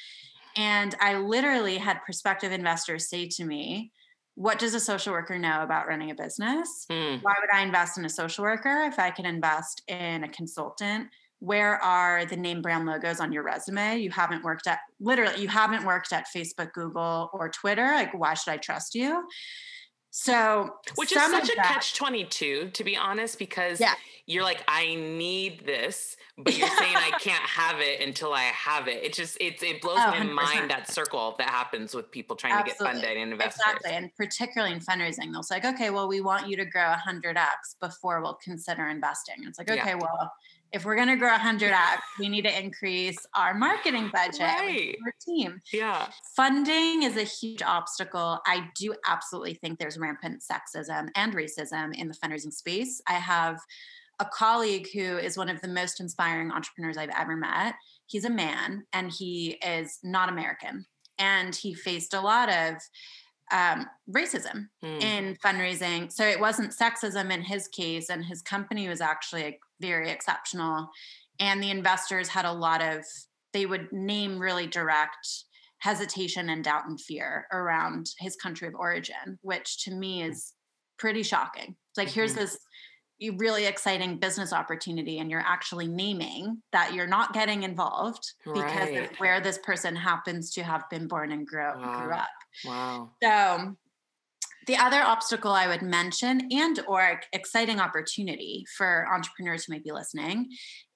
and 0.56 0.94
i 1.00 1.16
literally 1.16 1.78
had 1.78 2.02
prospective 2.04 2.52
investors 2.52 3.08
say 3.08 3.26
to 3.26 3.44
me 3.44 3.90
what 4.36 4.58
does 4.58 4.74
a 4.74 4.80
social 4.80 5.14
worker 5.14 5.38
know 5.38 5.62
about 5.62 5.88
running 5.88 6.10
a 6.10 6.14
business? 6.14 6.84
Mm. 6.92 7.22
Why 7.22 7.34
would 7.40 7.48
I 7.54 7.62
invest 7.62 7.96
in 7.96 8.04
a 8.04 8.10
social 8.10 8.44
worker 8.44 8.82
if 8.82 8.98
I 8.98 9.10
can 9.10 9.24
invest 9.24 9.82
in 9.88 10.24
a 10.24 10.28
consultant 10.28 11.08
where 11.46 11.80
are 11.80 12.24
the 12.26 12.36
name 12.36 12.60
brand 12.60 12.86
logos 12.86 13.20
on 13.20 13.32
your 13.32 13.44
resume? 13.44 13.98
You 13.98 14.10
haven't 14.10 14.42
worked 14.42 14.66
at 14.66 14.80
literally 14.98 15.40
you 15.40 15.48
haven't 15.48 15.84
worked 15.84 16.12
at 16.12 16.26
facebook 16.34 16.72
google 16.72 17.30
or 17.32 17.48
twitter 17.48 17.84
like 17.84 18.12
why 18.14 18.34
should 18.34 18.52
i 18.52 18.56
trust 18.56 18.94
you 18.94 19.26
so 20.18 20.70
which 20.94 21.12
is 21.12 21.22
such 21.22 21.50
a 21.50 21.56
that, 21.56 21.66
catch 21.66 21.94
22 21.94 22.70
to 22.72 22.84
be 22.84 22.96
honest 22.96 23.38
because 23.38 23.78
yeah. 23.78 23.92
you're 24.24 24.42
like 24.42 24.64
i 24.66 24.94
need 24.94 25.66
this 25.66 26.16
but 26.38 26.56
you're 26.56 26.68
saying 26.68 26.96
i 26.96 27.10
can't 27.20 27.44
have 27.44 27.80
it 27.80 28.00
until 28.00 28.32
i 28.32 28.44
have 28.44 28.88
it 28.88 29.04
it 29.04 29.12
just 29.12 29.36
it's 29.42 29.62
it 29.62 29.82
blows 29.82 29.98
oh, 29.98 30.10
my 30.12 30.20
100%. 30.20 30.32
mind 30.34 30.70
that 30.70 30.90
circle 30.90 31.34
that 31.36 31.50
happens 31.50 31.94
with 31.94 32.10
people 32.10 32.34
trying 32.34 32.54
Absolutely. 32.54 32.78
to 32.78 32.84
get 32.84 32.92
funded 32.92 33.22
and 33.22 33.32
investors 33.32 33.60
exactly 33.66 33.90
and 33.90 34.10
particularly 34.16 34.72
in 34.72 34.80
fundraising 34.80 35.30
they'll 35.32 35.42
say 35.42 35.60
okay 35.62 35.90
well 35.90 36.08
we 36.08 36.22
want 36.22 36.48
you 36.48 36.56
to 36.56 36.64
grow 36.64 36.94
100x 36.94 37.76
before 37.78 38.22
we'll 38.22 38.38
consider 38.42 38.86
investing 38.86 39.34
it's 39.40 39.58
like 39.58 39.70
okay 39.70 39.90
yeah. 39.90 39.94
well 39.96 40.32
if 40.72 40.84
we're 40.84 40.96
going 40.96 41.08
to 41.08 41.16
grow 41.16 41.30
100x, 41.30 41.98
we 42.18 42.28
need 42.28 42.42
to 42.42 42.60
increase 42.60 43.18
our 43.34 43.54
marketing 43.54 44.10
budget 44.12 44.40
right. 44.40 44.96
our 45.04 45.12
team. 45.24 45.60
Yeah. 45.72 46.08
Funding 46.34 47.02
is 47.02 47.16
a 47.16 47.22
huge 47.22 47.62
obstacle. 47.62 48.40
I 48.46 48.68
do 48.76 48.94
absolutely 49.06 49.54
think 49.54 49.78
there's 49.78 49.98
rampant 50.06 50.42
sexism 50.42 51.08
and 51.14 51.34
racism 51.34 51.94
in 51.94 52.08
the 52.08 52.14
fundraising 52.14 52.52
space. 52.52 53.02
I 53.06 53.14
have 53.14 53.58
a 54.18 54.24
colleague 54.24 54.88
who 54.94 55.18
is 55.18 55.36
one 55.36 55.50
of 55.50 55.60
the 55.60 55.68
most 55.68 56.00
inspiring 56.00 56.50
entrepreneurs 56.50 56.96
I've 56.96 57.18
ever 57.22 57.36
met. 57.36 57.74
He's 58.06 58.24
a 58.24 58.30
man 58.30 58.86
and 58.92 59.10
he 59.10 59.58
is 59.62 59.98
not 60.02 60.28
American. 60.28 60.86
And 61.18 61.54
he 61.54 61.74
faced 61.74 62.14
a 62.14 62.20
lot 62.20 62.48
of 62.48 62.74
um, 63.52 63.86
racism 64.10 64.68
mm. 64.84 65.02
in 65.02 65.36
fundraising. 65.44 66.10
So 66.10 66.24
it 66.24 66.40
wasn't 66.40 66.72
sexism 66.72 67.30
in 67.32 67.42
his 67.42 67.68
case, 67.68 68.10
and 68.10 68.24
his 68.24 68.42
company 68.42 68.88
was 68.88 69.00
actually 69.00 69.58
very 69.80 70.10
exceptional. 70.10 70.88
And 71.38 71.62
the 71.62 71.70
investors 71.70 72.28
had 72.28 72.44
a 72.44 72.52
lot 72.52 72.82
of, 72.82 73.04
they 73.52 73.66
would 73.66 73.92
name 73.92 74.38
really 74.38 74.66
direct 74.66 75.44
hesitation 75.78 76.48
and 76.48 76.64
doubt 76.64 76.88
and 76.88 77.00
fear 77.00 77.46
around 77.52 78.10
his 78.18 78.36
country 78.36 78.68
of 78.68 78.74
origin, 78.74 79.38
which 79.42 79.84
to 79.84 79.94
me 79.94 80.22
is 80.22 80.52
pretty 80.98 81.22
shocking. 81.22 81.76
Like, 81.96 82.08
mm-hmm. 82.08 82.14
here's 82.14 82.34
this 82.34 82.58
really 83.38 83.64
exciting 83.64 84.18
business 84.18 84.52
opportunity 84.52 85.18
and 85.18 85.30
you're 85.30 85.40
actually 85.40 85.86
naming 85.86 86.62
that 86.72 86.92
you're 86.92 87.06
not 87.06 87.32
getting 87.32 87.62
involved 87.62 88.22
because 88.44 88.90
right. 88.90 89.10
of 89.10 89.16
where 89.16 89.40
this 89.40 89.58
person 89.58 89.96
happens 89.96 90.52
to 90.52 90.62
have 90.62 90.84
been 90.90 91.08
born 91.08 91.32
and 91.32 91.46
grow, 91.46 91.78
wow. 91.78 92.02
grew 92.02 92.12
up. 92.12 92.28
Wow. 92.64 93.10
So 93.22 93.76
the 94.66 94.76
other 94.76 95.00
obstacle 95.00 95.52
I 95.52 95.66
would 95.68 95.82
mention 95.82 96.48
and 96.50 96.80
or 96.86 97.20
exciting 97.32 97.80
opportunity 97.80 98.66
for 98.76 99.06
entrepreneurs 99.12 99.64
who 99.64 99.72
might 99.72 99.84
be 99.84 99.92
listening 99.92 100.50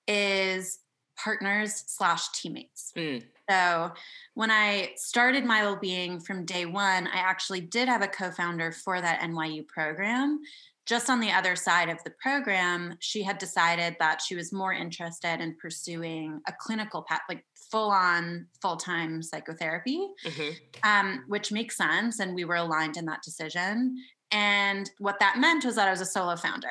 is 0.07 0.81
partners 1.17 1.85
slash 1.87 2.31
teammates. 2.33 2.93
Mm. 2.97 3.25
So 3.50 3.90
when 4.35 4.50
I 4.50 4.92
started 4.97 5.45
My 5.45 5.62
Well 5.62 5.76
Being 5.76 6.21
from 6.21 6.45
day 6.45 6.66
one, 6.66 7.09
I 7.09 7.19
actually 7.19 7.61
did 7.61 7.88
have 7.88 8.00
a 8.00 8.07
co-founder 8.07 8.71
for 8.71 9.00
that 9.00 9.21
NYU 9.23 9.66
program. 9.66 10.38
Just 10.87 11.11
on 11.11 11.19
the 11.19 11.33
other 11.33 11.57
side 11.57 11.88
of 11.88 12.02
the 12.04 12.12
program, 12.23 12.95
she 13.00 13.23
had 13.25 13.38
decided 13.38 13.97
that 13.99 14.21
she 14.23 14.37
was 14.37 14.52
more 14.52 14.73
interested 14.73 15.40
in 15.40 15.57
pursuing 15.61 16.40
a 16.47 16.52
clinical 16.61 17.02
path, 17.02 17.23
like 17.28 17.45
full 17.73 17.90
on, 17.90 18.47
full 18.62 18.76
time 18.76 19.21
psychotherapy, 19.21 20.07
mm-hmm. 20.25 20.50
um, 20.88 21.25
which 21.26 21.50
makes 21.50 21.76
sense. 21.76 22.21
And 22.21 22.35
we 22.35 22.45
were 22.45 22.57
aligned 22.57 22.97
in 22.97 23.07
that 23.07 23.23
decision. 23.25 23.97
And 24.30 24.88
what 24.99 25.19
that 25.19 25.38
meant 25.38 25.64
was 25.64 25.75
that 25.75 25.88
I 25.88 25.90
was 25.90 26.00
a 26.00 26.07
solo 26.07 26.37
founder. 26.37 26.71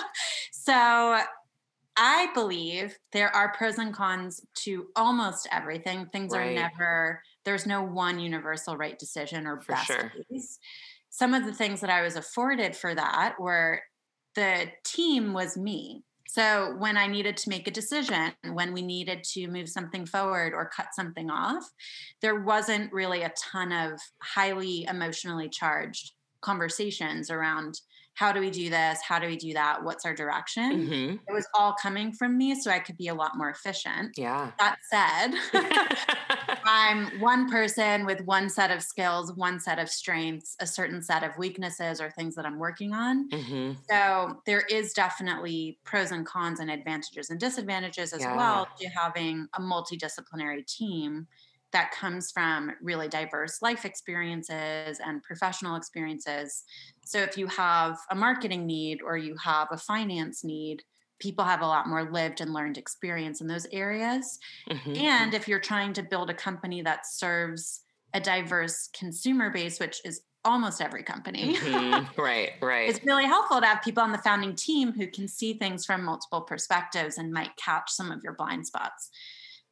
so 0.52 1.20
I 1.98 2.28
believe 2.32 2.96
there 3.12 3.34
are 3.34 3.52
pros 3.52 3.78
and 3.78 3.92
cons 3.92 4.40
to 4.62 4.86
almost 4.94 5.48
everything. 5.50 6.06
Things 6.06 6.32
right. 6.32 6.52
are 6.52 6.54
never, 6.54 7.22
there's 7.44 7.66
no 7.66 7.82
one 7.82 8.20
universal 8.20 8.76
right 8.76 8.96
decision 8.96 9.46
or 9.46 9.60
for 9.60 9.72
best 9.72 9.86
sure. 9.88 10.12
case. 10.30 10.58
Some 11.10 11.34
of 11.34 11.44
the 11.44 11.52
things 11.52 11.80
that 11.80 11.90
I 11.90 12.02
was 12.02 12.14
afforded 12.14 12.76
for 12.76 12.94
that 12.94 13.34
were 13.40 13.80
the 14.36 14.66
team 14.84 15.32
was 15.32 15.56
me. 15.56 16.04
So 16.28 16.74
when 16.78 16.96
I 16.96 17.08
needed 17.08 17.36
to 17.38 17.48
make 17.48 17.66
a 17.66 17.72
decision, 17.72 18.32
when 18.52 18.72
we 18.72 18.82
needed 18.82 19.24
to 19.32 19.48
move 19.48 19.68
something 19.68 20.06
forward 20.06 20.52
or 20.54 20.68
cut 20.68 20.88
something 20.92 21.30
off, 21.30 21.68
there 22.22 22.42
wasn't 22.42 22.92
really 22.92 23.22
a 23.22 23.32
ton 23.36 23.72
of 23.72 23.98
highly 24.22 24.84
emotionally 24.84 25.48
charged 25.48 26.12
conversations 26.42 27.30
around 27.30 27.80
how 28.18 28.32
do 28.32 28.40
we 28.40 28.50
do 28.50 28.68
this? 28.68 28.98
How 29.00 29.20
do 29.20 29.28
we 29.28 29.36
do 29.36 29.52
that? 29.52 29.84
What's 29.84 30.04
our 30.04 30.12
direction? 30.12 30.88
Mm-hmm. 30.88 31.16
It 31.28 31.32
was 31.32 31.46
all 31.56 31.76
coming 31.80 32.12
from 32.12 32.36
me 32.36 32.60
so 32.60 32.68
I 32.68 32.80
could 32.80 32.96
be 32.96 33.06
a 33.06 33.14
lot 33.14 33.36
more 33.36 33.48
efficient. 33.48 34.18
Yeah. 34.18 34.50
That 34.58 34.78
said, 34.90 36.58
I'm 36.64 37.20
one 37.20 37.48
person 37.48 38.06
with 38.06 38.20
one 38.22 38.48
set 38.48 38.72
of 38.72 38.82
skills, 38.82 39.32
one 39.34 39.60
set 39.60 39.78
of 39.78 39.88
strengths, 39.88 40.56
a 40.58 40.66
certain 40.66 41.00
set 41.00 41.22
of 41.22 41.30
weaknesses 41.38 42.00
or 42.00 42.10
things 42.10 42.34
that 42.34 42.44
I'm 42.44 42.58
working 42.58 42.92
on. 42.92 43.28
Mm-hmm. 43.30 43.72
So 43.88 44.42
there 44.46 44.62
is 44.68 44.92
definitely 44.94 45.78
pros 45.84 46.10
and 46.10 46.26
cons 46.26 46.58
and 46.58 46.72
advantages 46.72 47.30
and 47.30 47.38
disadvantages 47.38 48.12
as 48.12 48.22
yeah. 48.22 48.36
well 48.36 48.66
to 48.80 48.88
having 48.88 49.46
a 49.54 49.60
multidisciplinary 49.60 50.66
team 50.66 51.28
that 51.72 51.90
comes 51.92 52.30
from 52.30 52.72
really 52.80 53.08
diverse 53.08 53.60
life 53.60 53.84
experiences 53.84 55.00
and 55.04 55.22
professional 55.22 55.76
experiences. 55.76 56.64
So 57.04 57.18
if 57.18 57.36
you 57.36 57.46
have 57.48 57.98
a 58.10 58.14
marketing 58.14 58.66
need 58.66 59.00
or 59.02 59.16
you 59.16 59.36
have 59.42 59.68
a 59.70 59.76
finance 59.76 60.44
need, 60.44 60.82
people 61.18 61.44
have 61.44 61.62
a 61.62 61.66
lot 61.66 61.88
more 61.88 62.10
lived 62.10 62.40
and 62.40 62.52
learned 62.52 62.78
experience 62.78 63.40
in 63.40 63.46
those 63.48 63.66
areas. 63.72 64.38
Mm-hmm. 64.70 64.96
And 64.96 65.34
if 65.34 65.48
you're 65.48 65.60
trying 65.60 65.92
to 65.94 66.02
build 66.02 66.30
a 66.30 66.34
company 66.34 66.80
that 66.82 67.06
serves 67.06 67.82
a 68.14 68.20
diverse 68.20 68.88
consumer 68.94 69.50
base, 69.50 69.78
which 69.78 70.00
is 70.04 70.22
almost 70.44 70.80
every 70.80 71.02
company. 71.02 71.56
Mm-hmm. 71.56 72.20
Right, 72.20 72.52
right. 72.60 72.88
It's 72.88 73.04
really 73.04 73.26
helpful 73.26 73.60
to 73.60 73.66
have 73.66 73.82
people 73.82 74.02
on 74.02 74.12
the 74.12 74.18
founding 74.18 74.54
team 74.54 74.92
who 74.92 75.06
can 75.06 75.28
see 75.28 75.54
things 75.54 75.84
from 75.84 76.04
multiple 76.04 76.40
perspectives 76.40 77.18
and 77.18 77.32
might 77.32 77.54
catch 77.56 77.90
some 77.90 78.10
of 78.10 78.20
your 78.22 78.34
blind 78.34 78.66
spots. 78.66 79.10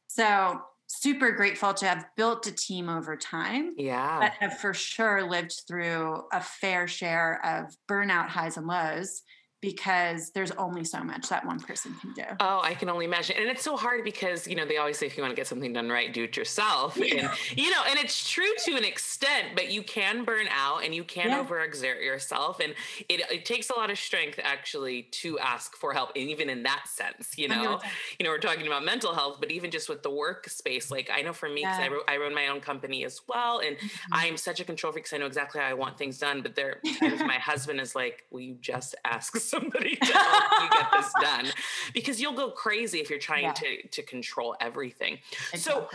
So 0.07 0.61
super 0.87 1.31
grateful 1.31 1.73
to 1.73 1.85
have 1.85 2.05
built 2.15 2.47
a 2.47 2.51
team 2.51 2.89
over 2.89 3.15
time. 3.15 3.73
Yeah. 3.77 4.19
That 4.19 4.33
have 4.39 4.57
for 4.57 4.73
sure 4.73 5.29
lived 5.29 5.61
through 5.67 6.23
a 6.31 6.41
fair 6.41 6.87
share 6.87 7.45
of 7.45 7.75
burnout 7.87 8.29
highs 8.29 8.57
and 8.57 8.67
lows 8.67 9.21
because 9.59 10.29
there's 10.31 10.51
only 10.51 10.83
so 10.83 11.03
much 11.03 11.29
that 11.29 11.43
one 11.43 11.59
person 11.59 11.95
can 11.99 12.13
do. 12.13 12.23
Oh, 12.39 12.61
I 12.63 12.75
can 12.75 12.89
only 12.89 13.05
imagine. 13.05 13.37
And 13.39 13.47
it's 13.49 13.63
so 13.63 13.75
hard 13.75 14.03
because, 14.03 14.47
you 14.47 14.55
know, 14.55 14.65
they 14.65 14.77
always 14.77 14.99
say 14.99 15.07
if 15.07 15.17
you 15.17 15.23
want 15.23 15.31
to 15.31 15.35
get 15.35 15.47
something 15.47 15.73
done 15.73 15.89
right, 15.89 16.13
do 16.13 16.25
it 16.25 16.37
yourself. 16.37 16.95
Yeah. 16.95 17.31
And, 17.49 17.57
you 17.57 17.71
know, 17.71 17.81
and 17.89 17.97
it's 17.97 18.29
true 18.29 18.51
to 18.65 18.75
an 18.75 18.83
extent, 18.83 19.47
but 19.55 19.71
you 19.71 19.81
can 19.81 20.25
burn 20.25 20.47
out 20.51 20.83
and 20.83 20.93
you 20.93 21.03
can 21.03 21.29
yeah. 21.29 21.43
overexert 21.43 22.03
yourself. 22.03 22.59
And 22.59 22.75
it, 23.09 23.21
it 23.31 23.45
takes 23.45 23.71
a 23.71 23.75
lot 23.75 23.89
of 23.89 23.97
strength 23.97 24.39
actually 24.43 25.03
to 25.03 25.39
ask 25.39 25.75
for 25.75 25.91
help. 25.91 26.11
And 26.15 26.29
even 26.29 26.49
in 26.49 26.61
that 26.63 26.87
sense, 26.87 27.35
you 27.35 27.47
know, 27.47 27.79
you 28.19 28.25
know, 28.25 28.29
we're 28.29 28.37
talking 28.37 28.67
about 28.67 28.85
mental 28.85 29.15
health, 29.15 29.37
but 29.39 29.49
even 29.49 29.71
just 29.71 29.89
with 29.89 30.03
the 30.03 30.11
workspace, 30.11 30.91
like 30.91 31.09
I 31.11 31.21
know 31.21 31.33
for 31.33 31.49
me, 31.49 31.61
yeah. 31.61 31.87
I, 32.07 32.13
I 32.13 32.17
run 32.17 32.35
my 32.35 32.49
own 32.49 32.61
company 32.61 33.05
as 33.05 33.21
well. 33.27 33.59
And 33.59 33.75
mm-hmm. 33.77 34.13
I'm 34.13 34.37
such 34.37 34.59
a 34.59 34.63
control 34.63 34.93
freak 34.93 35.05
because 35.05 35.15
I 35.15 35.17
know 35.17 35.25
exactly 35.25 35.61
how 35.61 35.67
I 35.67 35.73
want 35.73 35.97
things 35.97 36.19
done. 36.19 36.43
But 36.43 36.53
there, 36.53 36.79
my 37.01 37.39
husband 37.39 37.81
is 37.81 37.95
like, 37.95 38.25
will 38.29 38.41
you 38.41 38.55
just 38.61 38.93
ask 39.03 39.35
somebody 39.47 39.95
to 40.01 40.05
help 40.05 40.43
you 40.61 40.69
get 40.69 40.87
this 40.91 41.13
done 41.21 41.45
because 41.93 42.21
you'll 42.21 42.33
go 42.33 42.51
crazy 42.51 42.99
if 42.99 43.09
you're 43.09 43.19
trying 43.19 43.43
yeah. 43.43 43.53
to 43.53 43.87
to 43.87 44.01
control 44.03 44.55
everything. 44.59 45.17
Exactly. 45.53 45.59
So 45.59 45.89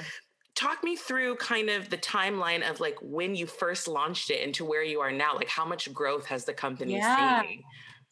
talk 0.55 0.85
me 0.85 0.97
through 0.97 1.37
kind 1.37 1.71
of 1.71 1.89
the 1.89 1.97
timeline 1.97 2.69
of 2.69 2.81
like 2.81 2.97
when 3.01 3.35
you 3.35 3.47
first 3.47 3.89
launched 3.89 4.31
it 4.31 4.41
into 4.41 4.65
where 4.65 4.85
you 4.85 5.01
are 5.01 5.11
now 5.11 5.35
like 5.35 5.49
how 5.49 5.65
much 5.65 5.93
growth 5.95 6.27
has 6.27 6.45
the 6.45 6.53
company 6.53 6.95
yeah. 6.97 7.43
seen 7.43 7.63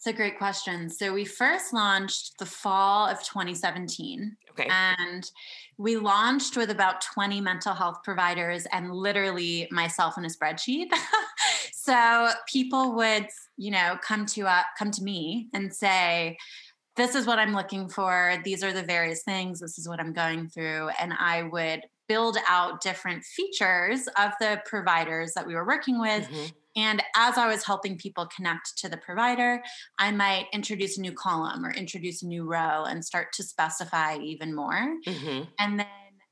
it's 0.00 0.06
a 0.06 0.14
great 0.14 0.38
question. 0.38 0.88
So 0.88 1.12
we 1.12 1.26
first 1.26 1.75
launched 1.75 2.38
the 2.38 2.47
fall 2.47 3.06
of 3.06 3.23
2017. 3.23 4.35
Okay. 4.52 4.66
And 4.70 5.30
we 5.76 5.99
launched 5.99 6.56
with 6.56 6.70
about 6.70 7.02
20 7.02 7.42
mental 7.42 7.75
health 7.75 7.99
providers 8.02 8.66
and 8.73 8.94
literally 8.94 9.68
myself 9.70 10.16
in 10.16 10.25
a 10.25 10.28
spreadsheet. 10.28 10.87
so 11.75 12.30
people 12.50 12.94
would, 12.94 13.26
you 13.61 13.71
know, 13.71 13.99
come 14.02 14.25
to 14.25 14.47
uh, 14.47 14.62
come 14.79 14.90
to 14.90 15.02
me 15.02 15.49
and 15.52 15.73
say, 15.73 16.38
this 16.97 17.14
is 17.14 17.26
what 17.26 17.38
I'm 17.38 17.55
looking 17.55 17.88
for. 17.88 18.37
These 18.43 18.64
are 18.64 18.73
the 18.73 18.83
various 18.83 19.23
things. 19.23 19.61
This 19.61 19.79
is 19.79 19.88
what 19.88 20.00
I'm 20.00 20.12
going 20.12 20.49
through. 20.49 20.88
And 21.00 21.12
I 21.12 21.43
would 21.43 21.83
build 22.09 22.38
out 22.49 22.81
different 22.81 23.23
features 23.23 24.09
of 24.19 24.33
the 24.40 24.61
providers 24.64 25.33
that 25.35 25.47
we 25.47 25.55
were 25.55 25.67
working 25.67 26.00
with 26.00 26.25
mm-hmm. 26.25 26.47
And 26.76 27.02
as 27.17 27.37
I 27.37 27.49
was 27.49 27.64
helping 27.64 27.99
people 27.99 28.26
connect 28.26 28.79
to 28.79 28.88
the 28.88 28.97
provider, 28.97 29.61
I 29.99 30.12
might 30.12 30.47
introduce 30.52 30.99
a 30.99 31.00
new 31.00 31.12
column 31.12 31.67
or 31.67 31.73
introduce 31.73 32.23
a 32.23 32.26
new 32.26 32.45
row 32.45 32.85
and 32.85 33.05
start 33.05 33.33
to 33.35 33.43
specify 33.43 34.19
even 34.19 34.55
more. 34.55 34.95
Mm-hmm. 35.05 35.43
And 35.59 35.81
then 35.81 35.87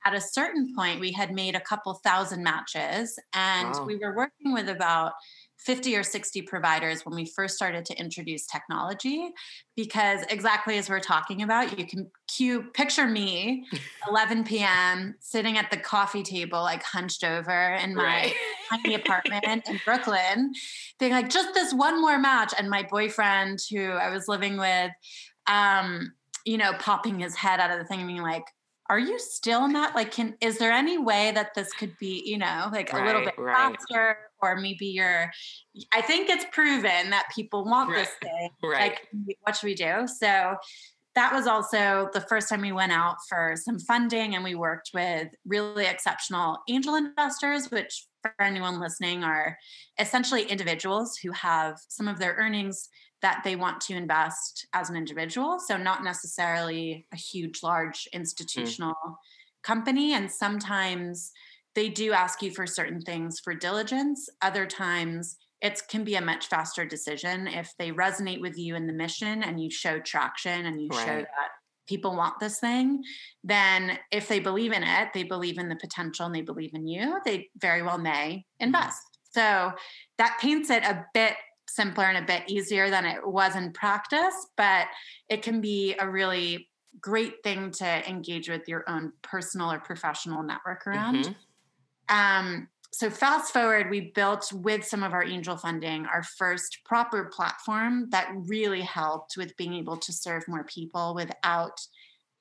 at 0.05 0.15
a 0.15 0.21
certain 0.21 0.73
point, 0.77 1.01
we 1.01 1.11
had 1.11 1.33
made 1.33 1.57
a 1.57 1.61
couple 1.61 1.93
thousand 1.95 2.45
matches 2.45 3.19
and 3.35 3.75
wow. 3.75 3.85
we 3.85 3.97
were 3.97 4.15
working 4.15 4.53
with 4.53 4.69
about 4.69 5.13
50 5.59 5.97
or 5.97 6.03
60 6.03 6.43
providers 6.43 7.05
when 7.05 7.15
we 7.15 7.25
first 7.25 7.57
started 7.57 7.85
to 7.87 7.99
introduce 7.99 8.47
technology 8.47 9.31
because 9.77 10.23
exactly 10.31 10.79
as 10.79 10.89
we're 10.89 11.01
talking 11.01 11.43
about 11.43 11.79
you 11.79 11.85
can 11.85 12.11
cue 12.29 12.63
picture 12.75 13.07
me 13.07 13.65
11 14.09 14.45
p.m 14.45 15.15
sitting 15.21 15.59
at 15.59 15.71
the 15.71 15.77
coffee 15.77 16.23
table 16.23 16.63
like 16.63 16.83
hunched 16.83 17.25
over 17.25 17.75
in 17.75 17.95
my 17.95 18.03
right. 18.03 18.35
tiny 18.71 18.95
apartment 19.03 19.69
in 19.69 19.81
brooklyn 19.85 20.53
being 21.01 21.13
like 21.13 21.29
just 21.29 21.53
this 21.55 21.73
one 21.75 22.01
more 22.01 22.19
match 22.19 22.55
and 22.57 22.71
my 22.71 22.87
boyfriend 22.89 23.59
who 23.71 23.91
i 23.91 24.11
was 24.11 24.29
living 24.29 24.59
with 24.59 24.93
um 25.49 26.13
you 26.45 26.57
know 26.57 26.73
popping 26.75 27.19
his 27.19 27.35
head 27.35 27.59
out 27.59 27.71
of 27.71 27.79
the 27.79 27.85
thing 27.85 27.99
and 27.99 28.09
being 28.09 28.23
like 28.23 28.45
are 28.89 28.99
you 28.99 29.19
still 29.19 29.69
not 29.69 29.95
like 29.95 30.13
can 30.13 30.35
is 30.41 30.59
there 30.59 30.73
any 30.73 30.99
way 30.99 31.31
that 31.33 31.55
this 31.55 31.73
could 31.73 31.97
be 31.99 32.23
you 32.25 32.39
know 32.39 32.69
like 32.73 32.93
right, 32.93 33.03
a 33.03 33.07
little 33.07 33.25
bit 33.25 33.39
right. 33.39 33.77
faster 33.77 34.17
or 34.43 34.57
maybe 34.57 34.87
you're 34.87 35.31
i 35.93 36.01
think 36.01 36.29
it's 36.29 36.47
proven 36.53 37.11
that 37.11 37.27
people 37.35 37.65
want 37.65 37.91
right. 37.91 37.99
this 37.99 38.11
thing 38.23 38.51
right 38.63 38.99
like 39.13 39.37
what 39.43 39.57
should 39.57 39.67
we 39.67 39.75
do 39.75 40.07
so 40.07 40.57
that 41.15 41.33
was 41.33 41.47
also 41.49 42.09
the 42.13 42.21
first 42.21 42.49
time 42.49 42.61
we 42.61 42.71
went 42.71 42.93
out 42.93 43.17
for 43.29 43.55
some 43.57 43.79
funding 43.81 44.35
and 44.35 44.45
we 44.45 44.55
worked 44.55 44.91
with 44.95 45.29
really 45.47 45.85
exceptional 45.85 46.59
angel 46.69 46.95
investors 46.95 47.71
which 47.71 48.07
for 48.23 48.35
anyone 48.41 48.81
listening 48.81 49.25
are 49.25 49.57
essentially 49.99 50.45
individuals 50.45 51.17
who 51.17 51.33
have 51.33 51.79
some 51.89 52.09
of 52.09 52.19
their 52.19 52.35
earnings 52.35 52.89
that 53.23 53.43
they 53.45 53.57
want 53.57 53.81
to 53.81 53.95
invest 53.95 54.67
as 54.73 54.91
an 54.91 54.97
individual 54.97 55.59
so 55.59 55.77
not 55.77 56.05
necessarily 56.05 57.07
a 57.13 57.17
huge 57.17 57.63
large 57.63 58.09
institutional 58.13 58.95
mm. 59.07 59.15
company 59.63 60.13
and 60.13 60.31
sometimes 60.31 61.33
they 61.79 61.89
do 61.89 62.13
ask 62.13 62.43
you 62.43 62.51
for 62.51 62.67
certain 62.67 63.01
things 63.01 63.39
for 63.39 63.55
diligence. 63.55 64.29
Other 64.43 64.67
times, 64.67 65.37
it 65.61 65.81
can 65.89 66.03
be 66.03 66.17
a 66.17 66.21
much 66.21 66.49
faster 66.49 66.85
decision 66.85 67.47
if 67.47 67.73
they 67.79 67.93
resonate 67.93 68.41
with 68.41 68.59
you 68.59 68.75
in 68.75 68.89
the 68.89 68.93
mission 68.93 69.45
and 69.45 69.63
you 69.63 69.71
show 69.71 70.01
traction 70.01 70.67
and 70.67 70.81
you 70.81 70.89
right. 70.89 71.07
show 71.07 71.17
that 71.19 71.51
people 71.89 72.17
want 72.17 72.39
this 72.39 72.61
thing 72.61 73.03
then 73.43 73.99
if 74.13 74.29
they 74.29 74.39
believe 74.41 74.73
in 74.73 74.83
it 74.83 75.09
they 75.15 75.23
believe 75.23 75.57
in 75.57 75.71
the 75.71 75.77
potential 75.77 76.27
and 76.27 76.35
they 76.35 76.43
believe 76.43 76.75
in 76.75 76.87
you 76.87 77.19
they 77.25 77.49
very 77.57 77.83
well 77.83 77.97
may 77.97 78.45
invest 78.61 79.19
so 79.33 79.73
that 80.19 80.39
paints 80.39 80.69
it 80.69 80.85
a 80.85 81.07
bit 81.15 81.35
simpler 81.69 82.05
and 82.05 82.19
a 82.19 82.27
bit 82.27 82.43
easier 82.49 82.91
than 82.91 83.05
it 83.05 83.27
was 83.27 83.57
in 83.57 83.73
practice 83.73 84.47
but 84.57 84.87
it 85.29 85.43
can 85.43 85.61
be 85.61 85.95
a 85.99 86.09
really 86.09 86.69
great 87.01 87.43
thing 87.45 87.71
to 87.71 88.09
engage 88.09 88.49
with 88.49 88.67
your 88.67 88.85
own 88.89 89.13
personal 89.23 89.71
or 89.71 89.79
professional 89.79 90.43
network 90.43 90.87
around 90.87 91.25
mm-hmm. 91.25 91.33
Um, 92.09 92.69
so 92.93 93.11
fast 93.11 93.53
forward, 93.53 93.91
we 93.91 94.13
built 94.15 94.51
with 94.53 94.85
some 94.85 95.03
of 95.03 95.13
our 95.13 95.23
angel 95.23 95.57
funding 95.57 96.07
our 96.07 96.23
first 96.23 96.79
proper 96.85 97.27
platform 97.27 98.09
that 98.11 98.33
really 98.35 98.81
helped 98.81 99.37
with 99.37 99.57
being 99.57 99.75
able 99.75 99.97
to 99.99 100.13
serve 100.13 100.49
more 100.49 100.65
people 100.65 101.15
without 101.15 101.79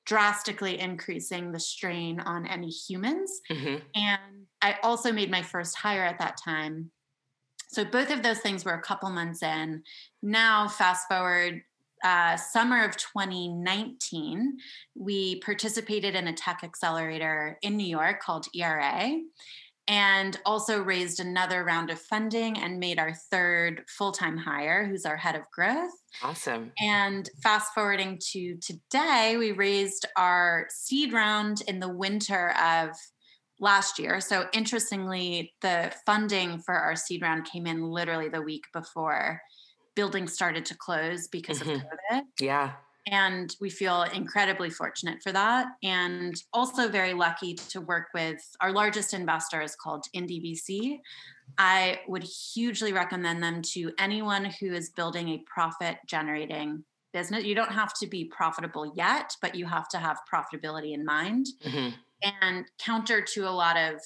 drastically 0.06 0.80
increasing 0.80 1.52
the 1.52 1.60
strain 1.60 2.18
on 2.20 2.46
any 2.46 2.70
humans. 2.70 3.40
Mm-hmm. 3.50 3.76
And 3.94 4.46
I 4.62 4.76
also 4.82 5.12
made 5.12 5.30
my 5.30 5.42
first 5.42 5.76
hire 5.76 6.02
at 6.02 6.18
that 6.18 6.38
time. 6.42 6.90
So 7.68 7.84
both 7.84 8.10
of 8.10 8.22
those 8.22 8.38
things 8.38 8.64
were 8.64 8.74
a 8.74 8.82
couple 8.82 9.10
months 9.10 9.42
in. 9.42 9.82
Now, 10.22 10.68
fast 10.68 11.06
forward 11.08 11.62
uh, 12.02 12.36
summer 12.36 12.84
of 12.84 12.96
2019, 12.96 14.56
we 14.94 15.40
participated 15.40 16.14
in 16.14 16.28
a 16.28 16.32
tech 16.32 16.60
accelerator 16.62 17.58
in 17.62 17.76
New 17.76 17.86
York 17.86 18.20
called 18.20 18.46
ERA 18.54 19.20
and 19.88 20.38
also 20.44 20.80
raised 20.82 21.18
another 21.18 21.64
round 21.64 21.88
of 21.90 21.98
funding 21.98 22.58
and 22.58 22.78
made 22.78 22.98
our 22.98 23.14
third 23.30 23.82
full-time 23.88 24.36
hire 24.36 24.86
who's 24.86 25.06
our 25.06 25.16
head 25.16 25.34
of 25.34 25.42
growth 25.50 25.90
awesome 26.22 26.70
and 26.78 27.30
fast 27.42 27.72
forwarding 27.74 28.18
to 28.20 28.56
today 28.56 29.36
we 29.38 29.52
raised 29.52 30.04
our 30.16 30.66
seed 30.68 31.12
round 31.12 31.62
in 31.66 31.80
the 31.80 31.88
winter 31.88 32.50
of 32.62 32.90
last 33.60 33.98
year 33.98 34.20
so 34.20 34.46
interestingly 34.52 35.52
the 35.62 35.92
funding 36.06 36.58
for 36.58 36.74
our 36.74 36.94
seed 36.96 37.22
round 37.22 37.44
came 37.44 37.66
in 37.66 37.82
literally 37.82 38.28
the 38.28 38.42
week 38.42 38.64
before 38.72 39.40
buildings 39.94 40.32
started 40.32 40.64
to 40.64 40.76
close 40.76 41.28
because 41.28 41.58
mm-hmm. 41.60 41.70
of 41.70 41.82
covid 41.82 42.22
yeah 42.40 42.72
and 43.10 43.54
we 43.60 43.70
feel 43.70 44.02
incredibly 44.02 44.70
fortunate 44.70 45.22
for 45.22 45.32
that. 45.32 45.68
And 45.82 46.34
also 46.52 46.88
very 46.88 47.14
lucky 47.14 47.54
to 47.54 47.80
work 47.80 48.08
with 48.12 48.38
our 48.60 48.72
largest 48.72 49.14
investor 49.14 49.60
is 49.60 49.74
called 49.74 50.04
IndieVC. 50.14 51.00
I 51.56 52.00
would 52.06 52.24
hugely 52.24 52.92
recommend 52.92 53.42
them 53.42 53.62
to 53.74 53.92
anyone 53.98 54.44
who 54.44 54.72
is 54.72 54.90
building 54.90 55.30
a 55.30 55.42
profit 55.46 55.96
generating 56.06 56.84
business. 57.12 57.44
You 57.44 57.54
don't 57.54 57.72
have 57.72 57.94
to 57.94 58.06
be 58.06 58.26
profitable 58.26 58.92
yet, 58.94 59.34
but 59.40 59.54
you 59.54 59.66
have 59.66 59.88
to 59.88 59.98
have 59.98 60.18
profitability 60.30 60.92
in 60.92 61.04
mind. 61.04 61.46
Mm-hmm. 61.64 61.96
And 62.22 62.66
counter 62.78 63.20
to 63.20 63.48
a 63.48 63.50
lot 63.50 63.76
of 63.76 64.00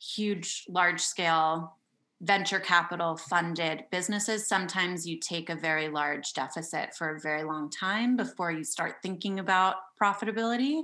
huge, 0.00 0.64
large 0.68 1.00
scale 1.00 1.76
venture 2.22 2.60
capital 2.60 3.16
funded 3.16 3.84
businesses, 3.90 4.48
sometimes 4.48 5.06
you 5.06 5.18
take 5.18 5.50
a 5.50 5.54
very 5.54 5.88
large 5.88 6.32
deficit 6.32 6.94
for 6.94 7.14
a 7.14 7.20
very 7.20 7.44
long 7.44 7.70
time 7.70 8.16
before 8.16 8.50
you 8.50 8.64
start 8.64 8.96
thinking 9.02 9.38
about 9.38 9.76
profitability 10.00 10.82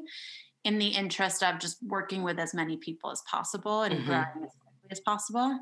in 0.65 0.79
the 0.79 0.89
interest 0.89 1.43
of 1.43 1.59
just 1.59 1.79
working 1.83 2.23
with 2.23 2.39
as 2.39 2.55
many 2.55 2.77
people 2.77 3.11
as 3.11 3.23
possible 3.23 3.83
and 3.83 3.95
mm-hmm. 3.95 4.07
growing 4.07 4.45
as 4.45 4.53
quickly 4.61 4.89
as 4.91 5.01
possible. 5.01 5.59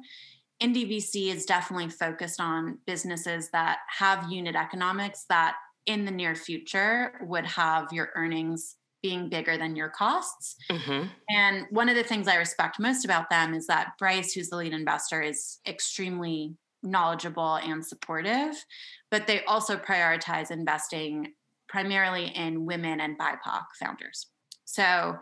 IndieVC 0.61 1.35
is 1.35 1.47
definitely 1.47 1.89
focused 1.89 2.41
on 2.41 2.79
businesses 2.87 3.49
that 3.51 3.79
have 3.99 4.31
unit 4.31 4.57
economics 4.57 5.25
that 5.29 5.55
in 5.87 6.05
the 6.05 6.11
near 6.11 6.35
future 6.35 7.13
would 7.23 7.47
have 7.47 7.93
your 7.93 8.11
earnings 8.15 8.77
being 9.03 9.29
bigger 9.29 9.57
than 9.57 9.77
your 9.77 9.89
costs. 9.89 10.57
Mm-hmm. 10.71 11.09
And 11.31 11.67
one 11.71 11.89
of 11.89 11.97
the 11.97 12.05
things 12.05 12.29
I 12.29 12.37
respect 12.37 12.79
most 12.79 13.05
about 13.05 13.31
them 13.31 13.55
is 13.55 13.67
that 13.67 13.93
Bryce, 13.99 14.33
who's 14.33 14.51
the 14.51 14.57
lead 14.57 14.73
investor, 14.73 15.23
is 15.23 15.59
extremely 15.67 16.55
knowledgeable 16.83 17.57
and 17.57 17.85
supportive, 17.85 18.65
but 19.11 19.27
they 19.27 19.45
also 19.45 19.77
prioritize 19.77 20.51
investing 20.51 21.33
primarily 21.69 22.27
in 22.35 22.67
women 22.67 23.01
and 23.01 23.19
BIPOC 23.19 23.63
founders. 23.79 24.27
So 24.65 25.19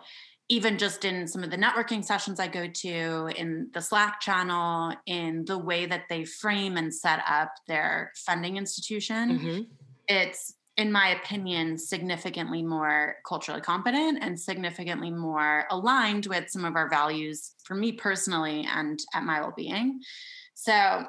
even 0.48 0.78
just 0.78 1.04
in 1.04 1.26
some 1.26 1.44
of 1.44 1.50
the 1.50 1.58
networking 1.58 2.02
sessions 2.02 2.40
I 2.40 2.48
go 2.48 2.66
to, 2.66 3.30
in 3.36 3.68
the 3.74 3.82
Slack 3.82 4.20
channel, 4.20 4.94
in 5.04 5.44
the 5.44 5.58
way 5.58 5.84
that 5.84 6.04
they 6.08 6.24
frame 6.24 6.76
and 6.76 6.94
set 6.94 7.20
up 7.28 7.52
their 7.66 8.12
funding 8.16 8.56
institution, 8.56 9.38
mm-hmm. 9.38 9.60
it's 10.06 10.54
in 10.78 10.92
my 10.92 11.08
opinion, 11.08 11.76
significantly 11.76 12.62
more 12.62 13.16
culturally 13.26 13.60
competent 13.60 14.22
and 14.22 14.38
significantly 14.38 15.10
more 15.10 15.64
aligned 15.70 16.26
with 16.26 16.48
some 16.48 16.64
of 16.64 16.76
our 16.76 16.88
values 16.88 17.54
for 17.64 17.74
me 17.74 17.90
personally 17.92 18.66
and 18.72 19.00
at 19.12 19.24
my 19.24 19.40
well-being. 19.40 20.00
So 20.54 21.04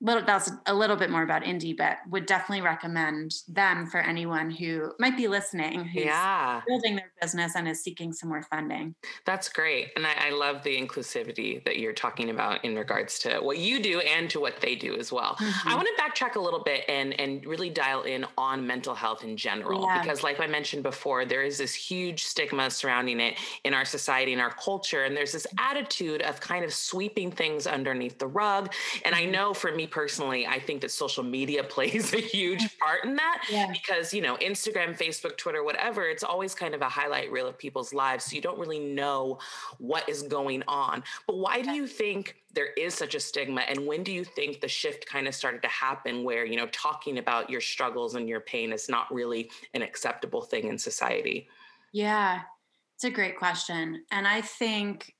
little 0.00 0.22
that's 0.22 0.50
a 0.66 0.74
little 0.74 0.94
bit 0.94 1.10
more 1.10 1.24
about 1.24 1.42
indie 1.42 1.76
but 1.76 1.98
would 2.08 2.24
definitely 2.24 2.60
recommend 2.60 3.34
them 3.48 3.84
for 3.84 3.98
anyone 3.98 4.48
who 4.48 4.92
might 5.00 5.16
be 5.16 5.26
listening 5.26 5.84
who's 5.84 6.04
yeah. 6.04 6.60
building 6.68 6.94
their 6.94 7.10
business 7.20 7.56
and 7.56 7.66
is 7.66 7.82
seeking 7.82 8.12
some 8.12 8.28
more 8.28 8.42
funding 8.44 8.94
that's 9.26 9.48
great 9.48 9.88
and 9.96 10.06
I, 10.06 10.28
I, 10.28 10.30
love 10.30 10.62
the 10.62 10.80
inclusivity 10.80 11.64
that 11.64 11.78
you're 11.78 11.92
talking 11.92 12.30
about 12.30 12.64
in 12.64 12.76
regards 12.76 13.18
to 13.20 13.40
what 13.40 13.58
you 13.58 13.82
do 13.82 13.98
and 14.00 14.30
to 14.30 14.38
what 14.38 14.60
they 14.60 14.76
do 14.76 14.94
as 14.96 15.10
well 15.10 15.34
mm-hmm. 15.34 15.68
i 15.68 15.74
want 15.74 15.88
to 15.88 16.02
backtrack 16.02 16.36
a 16.36 16.40
little 16.40 16.62
bit 16.62 16.84
and 16.88 17.18
and 17.18 17.44
really 17.44 17.70
dial 17.70 18.02
in 18.02 18.24
on 18.36 18.64
mental 18.64 18.94
health 18.94 19.24
in 19.24 19.36
general 19.36 19.82
yeah. 19.82 20.00
because 20.00 20.22
like 20.22 20.38
i 20.38 20.46
mentioned 20.46 20.84
before 20.84 21.24
there 21.24 21.42
is 21.42 21.58
this 21.58 21.74
huge 21.74 22.24
stigma 22.24 22.70
surrounding 22.70 23.18
it 23.18 23.36
in 23.64 23.74
our 23.74 23.84
society 23.84 24.32
and 24.32 24.40
our 24.40 24.50
culture 24.52 25.04
and 25.04 25.16
there's 25.16 25.32
this 25.32 25.46
attitude 25.58 26.22
of 26.22 26.40
kind 26.40 26.64
of 26.64 26.72
sweeping 26.72 27.32
things 27.32 27.66
underneath 27.66 28.16
the 28.18 28.26
rug 28.28 28.72
and 29.04 29.12
mm-hmm. 29.16 29.26
i 29.26 29.30
know 29.30 29.52
for 29.52 29.72
me 29.72 29.87
personally, 29.90 30.46
I 30.46 30.58
think 30.58 30.80
that 30.82 30.90
social 30.90 31.22
media 31.22 31.64
plays 31.76 32.12
a 32.12 32.20
huge 32.20 32.62
mm. 32.62 32.78
part 32.78 33.04
in 33.04 33.16
that 33.16 33.44
yeah. 33.50 33.70
because, 33.70 34.12
you 34.12 34.22
know, 34.22 34.36
Instagram, 34.36 34.96
Facebook, 34.96 35.36
Twitter, 35.36 35.64
whatever, 35.64 36.04
it's 36.04 36.22
always 36.22 36.54
kind 36.54 36.74
of 36.74 36.82
a 36.82 36.88
highlight 36.88 37.30
reel 37.30 37.46
of 37.46 37.58
people's 37.58 37.92
lives. 37.92 38.24
So 38.24 38.36
you 38.36 38.42
don't 38.42 38.58
really 38.58 38.78
know 38.78 39.38
what 39.78 40.08
is 40.08 40.22
going 40.22 40.62
on. 40.68 41.02
But 41.26 41.38
why 41.38 41.62
do 41.62 41.72
you 41.72 41.86
think 41.86 42.36
there 42.52 42.72
is 42.76 42.94
such 42.94 43.14
a 43.14 43.20
stigma? 43.20 43.62
And 43.62 43.86
when 43.86 44.02
do 44.02 44.12
you 44.12 44.24
think 44.24 44.60
the 44.60 44.68
shift 44.68 45.06
kind 45.06 45.28
of 45.28 45.34
started 45.34 45.62
to 45.62 45.68
happen 45.68 46.24
where, 46.24 46.44
you 46.44 46.56
know, 46.56 46.66
talking 46.68 47.18
about 47.18 47.50
your 47.50 47.60
struggles 47.60 48.14
and 48.14 48.28
your 48.28 48.40
pain 48.40 48.72
is 48.72 48.88
not 48.88 49.12
really 49.12 49.50
an 49.74 49.82
acceptable 49.82 50.42
thing 50.42 50.68
in 50.68 50.78
society? 50.78 51.48
Yeah, 51.92 52.40
it's 52.94 53.04
a 53.04 53.10
great 53.10 53.38
question. 53.38 54.04
And 54.10 54.26
I 54.26 54.40
think 54.40 55.14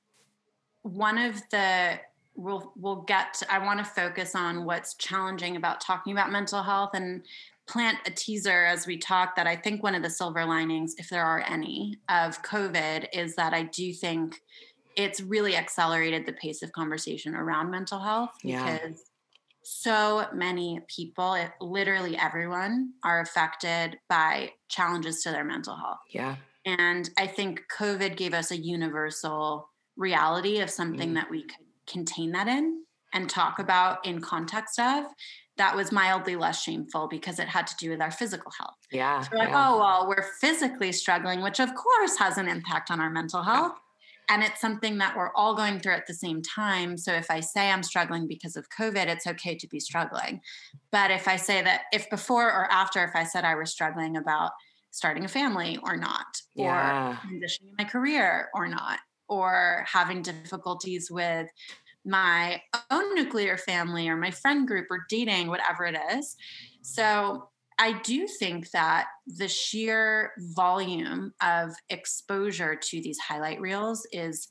one 0.83 1.17
of 1.17 1.41
the 1.49 1.99
we'll 2.39 2.71
we'll 2.75 3.01
get 3.01 3.33
to, 3.33 3.53
i 3.53 3.59
want 3.59 3.79
to 3.79 3.85
focus 3.85 4.33
on 4.33 4.65
what's 4.65 4.95
challenging 4.95 5.55
about 5.55 5.81
talking 5.81 6.13
about 6.13 6.31
mental 6.31 6.63
health 6.63 6.91
and 6.93 7.23
plant 7.67 7.97
a 8.07 8.11
teaser 8.11 8.65
as 8.65 8.87
we 8.87 8.97
talk 8.97 9.35
that 9.35 9.45
i 9.45 9.55
think 9.55 9.83
one 9.83 9.93
of 9.93 10.01
the 10.01 10.09
silver 10.09 10.45
linings 10.45 10.95
if 10.97 11.09
there 11.09 11.23
are 11.23 11.43
any 11.47 11.95
of 12.09 12.41
covid 12.41 13.05
is 13.13 13.35
that 13.35 13.53
i 13.53 13.63
do 13.63 13.93
think 13.93 14.41
it's 14.95 15.21
really 15.21 15.55
accelerated 15.55 16.25
the 16.25 16.33
pace 16.33 16.61
of 16.61 16.71
conversation 16.71 17.35
around 17.35 17.69
mental 17.69 17.99
health 17.99 18.31
yeah. 18.43 18.77
because 18.77 19.03
so 19.61 20.25
many 20.33 20.79
people 20.87 21.33
it, 21.33 21.51
literally 21.61 22.17
everyone 22.17 22.91
are 23.03 23.21
affected 23.21 23.97
by 24.07 24.49
challenges 24.69 25.21
to 25.21 25.29
their 25.29 25.43
mental 25.43 25.75
health 25.75 25.99
yeah 26.09 26.37
and 26.65 27.09
i 27.17 27.27
think 27.27 27.61
covid 27.77 28.15
gave 28.15 28.33
us 28.33 28.51
a 28.51 28.57
universal 28.57 29.69
reality 29.97 30.59
of 30.59 30.69
something 30.69 31.11
mm. 31.11 31.15
that 31.15 31.29
we 31.29 31.43
could 31.43 31.68
contain 31.89 32.31
that 32.31 32.47
in 32.47 32.83
and 33.13 33.29
talk 33.29 33.59
about 33.59 34.05
in 34.05 34.21
context 34.21 34.79
of 34.79 35.05
that 35.57 35.75
was 35.75 35.91
mildly 35.91 36.37
less 36.37 36.63
shameful 36.63 37.07
because 37.09 37.37
it 37.37 37.47
had 37.47 37.67
to 37.67 37.75
do 37.77 37.89
with 37.89 38.01
our 38.01 38.11
physical 38.11 38.51
health. 38.57 38.77
Yeah. 38.91 39.21
So 39.21 39.35
like, 39.35 39.49
yeah. 39.49 39.69
oh 39.69 39.77
well, 39.77 40.07
we're 40.07 40.25
physically 40.39 40.91
struggling, 40.93 41.41
which 41.41 41.59
of 41.59 41.69
course 41.75 42.17
has 42.17 42.37
an 42.37 42.47
impact 42.47 42.89
on 42.89 43.01
our 43.01 43.09
mental 43.09 43.43
health. 43.43 43.73
Yeah. 43.75 44.35
And 44.35 44.43
it's 44.43 44.61
something 44.61 44.99
that 44.99 45.17
we're 45.17 45.33
all 45.35 45.55
going 45.55 45.79
through 45.79 45.95
at 45.95 46.07
the 46.07 46.13
same 46.13 46.41
time. 46.43 46.97
So 46.97 47.11
if 47.11 47.29
I 47.29 47.39
say 47.39 47.71
I'm 47.71 47.83
struggling 47.83 48.27
because 48.27 48.55
of 48.55 48.67
COVID, 48.79 49.07
it's 49.07 49.27
okay 49.27 49.55
to 49.55 49.67
be 49.67 49.79
struggling. 49.79 50.39
But 50.91 51.11
if 51.11 51.27
I 51.27 51.35
say 51.35 51.61
that 51.63 51.81
if 51.91 52.09
before 52.09 52.47
or 52.47 52.71
after, 52.71 53.03
if 53.03 53.15
I 53.15 53.23
said 53.23 53.43
I 53.43 53.55
was 53.55 53.71
struggling 53.71 54.15
about 54.15 54.51
starting 54.91 55.25
a 55.25 55.27
family 55.27 55.77
or 55.83 55.97
not, 55.97 56.27
yeah. 56.55 57.11
or 57.11 57.13
transitioning 57.15 57.73
my 57.77 57.83
career 57.83 58.49
or 58.53 58.67
not, 58.67 58.99
or 59.29 59.85
having 59.87 60.21
difficulties 60.21 61.09
with 61.09 61.47
my 62.05 62.61
own 62.89 63.15
nuclear 63.15 63.57
family 63.57 64.07
or 64.07 64.15
my 64.15 64.31
friend 64.31 64.67
group 64.67 64.87
or 64.89 65.05
dating, 65.09 65.47
whatever 65.47 65.85
it 65.85 65.97
is. 66.13 66.35
So 66.81 67.49
I 67.77 67.93
do 68.01 68.27
think 68.27 68.71
that 68.71 69.07
the 69.25 69.47
sheer 69.47 70.31
volume 70.55 71.33
of 71.41 71.71
exposure 71.89 72.75
to 72.75 73.01
these 73.01 73.19
highlight 73.19 73.61
reels 73.61 74.05
is 74.11 74.49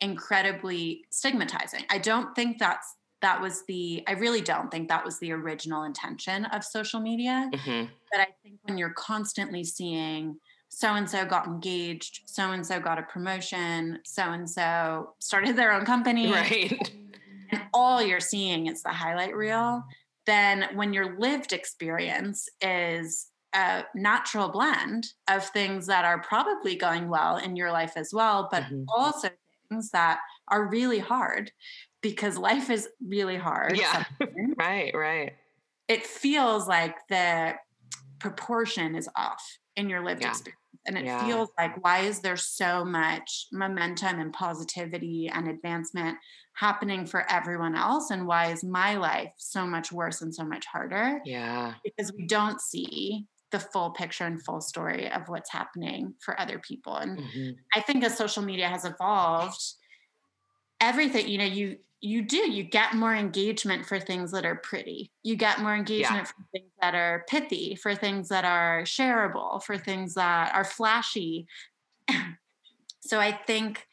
incredibly 0.00 1.04
stigmatizing. 1.10 1.84
I 1.90 1.98
don't 1.98 2.34
think 2.36 2.58
that's 2.58 2.94
that 3.20 3.40
was 3.40 3.64
the 3.66 4.04
I 4.06 4.12
really 4.12 4.40
don't 4.40 4.70
think 4.70 4.88
that 4.88 5.04
was 5.04 5.18
the 5.18 5.32
original 5.32 5.82
intention 5.82 6.44
of 6.46 6.62
social 6.62 7.00
media. 7.00 7.50
Mm-hmm. 7.52 7.90
But 8.12 8.20
I 8.20 8.28
think 8.42 8.60
when 8.62 8.78
you're 8.78 8.90
constantly 8.90 9.64
seeing 9.64 10.38
so 10.68 10.94
and 10.94 11.08
so 11.08 11.24
got 11.24 11.46
engaged, 11.46 12.22
so 12.26 12.52
and 12.52 12.64
so 12.64 12.78
got 12.78 12.98
a 12.98 13.02
promotion, 13.02 13.98
so 14.04 14.22
and 14.22 14.48
so 14.48 15.14
started 15.18 15.56
their 15.56 15.72
own 15.72 15.84
company. 15.84 16.30
Right. 16.30 16.92
And 17.50 17.62
all 17.72 18.02
you're 18.02 18.20
seeing 18.20 18.66
is 18.66 18.82
the 18.82 18.90
highlight 18.90 19.34
reel. 19.34 19.82
Then, 20.26 20.66
when 20.74 20.92
your 20.92 21.18
lived 21.18 21.52
experience 21.52 22.48
is 22.60 23.30
a 23.54 23.84
natural 23.94 24.50
blend 24.50 25.06
of 25.28 25.44
things 25.46 25.86
that 25.86 26.04
are 26.04 26.20
probably 26.20 26.76
going 26.76 27.08
well 27.08 27.38
in 27.38 27.56
your 27.56 27.72
life 27.72 27.92
as 27.96 28.12
well, 28.12 28.48
but 28.50 28.64
mm-hmm. 28.64 28.84
also 28.94 29.30
things 29.70 29.90
that 29.90 30.20
are 30.48 30.68
really 30.68 30.98
hard, 30.98 31.50
because 32.02 32.36
life 32.36 32.68
is 32.68 32.88
really 33.06 33.36
hard. 33.36 33.76
Yeah. 33.76 34.04
right, 34.58 34.94
right. 34.94 35.32
It 35.88 36.06
feels 36.06 36.68
like 36.68 36.96
the 37.08 37.54
proportion 38.18 38.94
is 38.94 39.08
off 39.16 39.58
in 39.76 39.88
your 39.88 40.04
lived 40.04 40.22
yeah. 40.22 40.30
experience. 40.30 40.57
And 40.86 40.96
it 40.96 41.04
yeah. 41.04 41.24
feels 41.24 41.50
like, 41.58 41.82
why 41.84 42.00
is 42.00 42.20
there 42.20 42.36
so 42.36 42.84
much 42.84 43.46
momentum 43.52 44.20
and 44.20 44.32
positivity 44.32 45.30
and 45.32 45.48
advancement 45.48 46.16
happening 46.54 47.04
for 47.04 47.30
everyone 47.30 47.74
else? 47.74 48.10
And 48.10 48.26
why 48.26 48.52
is 48.52 48.64
my 48.64 48.96
life 48.96 49.32
so 49.36 49.66
much 49.66 49.92
worse 49.92 50.22
and 50.22 50.34
so 50.34 50.44
much 50.44 50.64
harder? 50.66 51.20
Yeah. 51.24 51.74
Because 51.84 52.12
we 52.16 52.26
don't 52.26 52.60
see 52.60 53.26
the 53.50 53.60
full 53.60 53.90
picture 53.90 54.24
and 54.24 54.42
full 54.42 54.60
story 54.60 55.10
of 55.10 55.28
what's 55.28 55.50
happening 55.50 56.14
for 56.20 56.38
other 56.40 56.58
people. 56.58 56.96
And 56.96 57.18
mm-hmm. 57.18 57.50
I 57.74 57.80
think 57.80 58.04
as 58.04 58.16
social 58.16 58.42
media 58.42 58.68
has 58.68 58.84
evolved, 58.84 59.60
everything, 60.80 61.28
you 61.28 61.38
know, 61.38 61.44
you 61.44 61.78
you 62.00 62.22
do 62.22 62.50
you 62.50 62.62
get 62.62 62.94
more 62.94 63.14
engagement 63.14 63.84
for 63.84 63.98
things 63.98 64.30
that 64.30 64.46
are 64.46 64.56
pretty 64.56 65.10
you 65.22 65.34
get 65.34 65.60
more 65.60 65.74
engagement 65.74 66.16
yeah. 66.16 66.24
for 66.24 66.44
things 66.52 66.70
that 66.80 66.94
are 66.94 67.24
pithy 67.28 67.74
for 67.74 67.94
things 67.94 68.28
that 68.28 68.44
are 68.44 68.82
shareable 68.82 69.62
for 69.62 69.76
things 69.76 70.14
that 70.14 70.54
are 70.54 70.64
flashy 70.64 71.46
so 73.00 73.18
i 73.18 73.32
think 73.32 73.86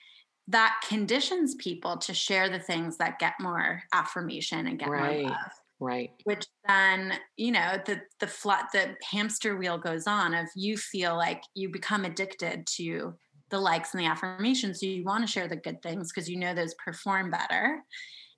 that 0.47 0.75
conditions 0.87 1.55
people 1.55 1.97
to 1.97 2.13
share 2.13 2.49
the 2.49 2.59
things 2.59 2.97
that 2.97 3.17
get 3.17 3.33
more 3.39 3.81
affirmation 3.93 4.67
and 4.67 4.77
get 4.77 4.89
right. 4.89 5.21
more 5.21 5.31
love 5.31 5.51
right 5.79 6.11
which 6.23 6.45
then 6.67 7.13
you 7.37 7.51
know 7.51 7.77
the 7.85 7.99
the 8.19 8.27
flat 8.27 8.67
the 8.71 8.95
hamster 9.11 9.57
wheel 9.57 9.77
goes 9.77 10.07
on 10.07 10.33
of 10.33 10.47
you 10.55 10.77
feel 10.77 11.15
like 11.15 11.43
you 11.53 11.69
become 11.69 12.05
addicted 12.05 12.65
to 12.65 13.15
the 13.49 13.59
likes 13.59 13.93
and 13.93 14.01
the 14.01 14.07
affirmations. 14.07 14.79
So 14.79 14.85
you 14.85 15.03
want 15.03 15.25
to 15.25 15.31
share 15.31 15.47
the 15.47 15.55
good 15.55 15.81
things 15.81 16.11
because 16.11 16.29
you 16.29 16.37
know 16.37 16.53
those 16.53 16.73
perform 16.75 17.31
better. 17.31 17.83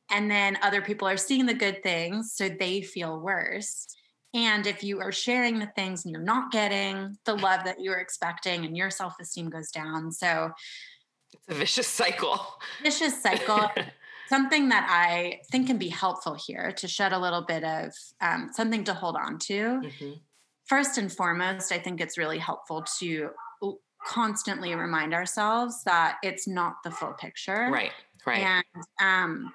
And 0.10 0.30
then 0.32 0.58
other 0.62 0.82
people 0.82 1.08
are 1.08 1.18
seeing 1.18 1.46
the 1.46 1.54
good 1.54 1.84
things, 1.84 2.34
so 2.34 2.48
they 2.48 2.82
feel 2.82 3.20
worse. 3.20 3.88
And 4.34 4.66
if 4.68 4.84
you 4.84 5.00
are 5.00 5.12
sharing 5.12 5.60
the 5.60 5.72
things 5.76 6.06
and 6.06 6.14
you're 6.14 6.22
not 6.22 6.52
getting 6.52 7.18
the 7.26 7.36
love 7.36 7.66
that 7.66 7.82
you 7.82 7.90
were 7.90 8.00
expecting, 8.00 8.66
and 8.66 8.76
your 8.78 8.90
self 8.90 9.16
esteem 9.20 9.50
goes 9.50 9.70
down. 9.70 10.12
So 10.12 10.52
it's 11.34 11.48
a 11.50 11.54
vicious 11.56 11.88
cycle. 11.88 12.40
Vicious 12.82 13.22
cycle. 13.22 13.70
something 14.30 14.70
that 14.70 14.88
I 14.90 15.40
think 15.52 15.68
can 15.68 15.78
be 15.78 15.90
helpful 15.90 16.36
here 16.36 16.72
to 16.74 16.88
shed 16.88 17.14
a 17.14 17.20
little 17.20 17.44
bit 17.44 17.64
of 17.64 17.94
um, 18.22 18.50
something 18.54 18.84
to 18.86 18.94
hold 18.94 19.16
on 19.16 19.40
to. 19.40 19.54
Mm-hmm. 19.54 20.12
First 20.66 20.98
and 20.98 21.12
foremost, 21.12 21.72
I 21.72 21.80
think 21.80 22.02
it's 22.02 22.18
really 22.18 22.40
helpful 22.40 22.84
to 23.00 23.30
constantly 24.08 24.74
remind 24.74 25.14
ourselves 25.14 25.84
that 25.84 26.18
it's 26.24 26.48
not 26.48 26.78
the 26.84 26.92
full 26.92 27.14
picture. 27.14 27.70
Right. 27.72 27.92
Right. 28.26 28.40
And 28.40 28.84
um, 29.02 29.52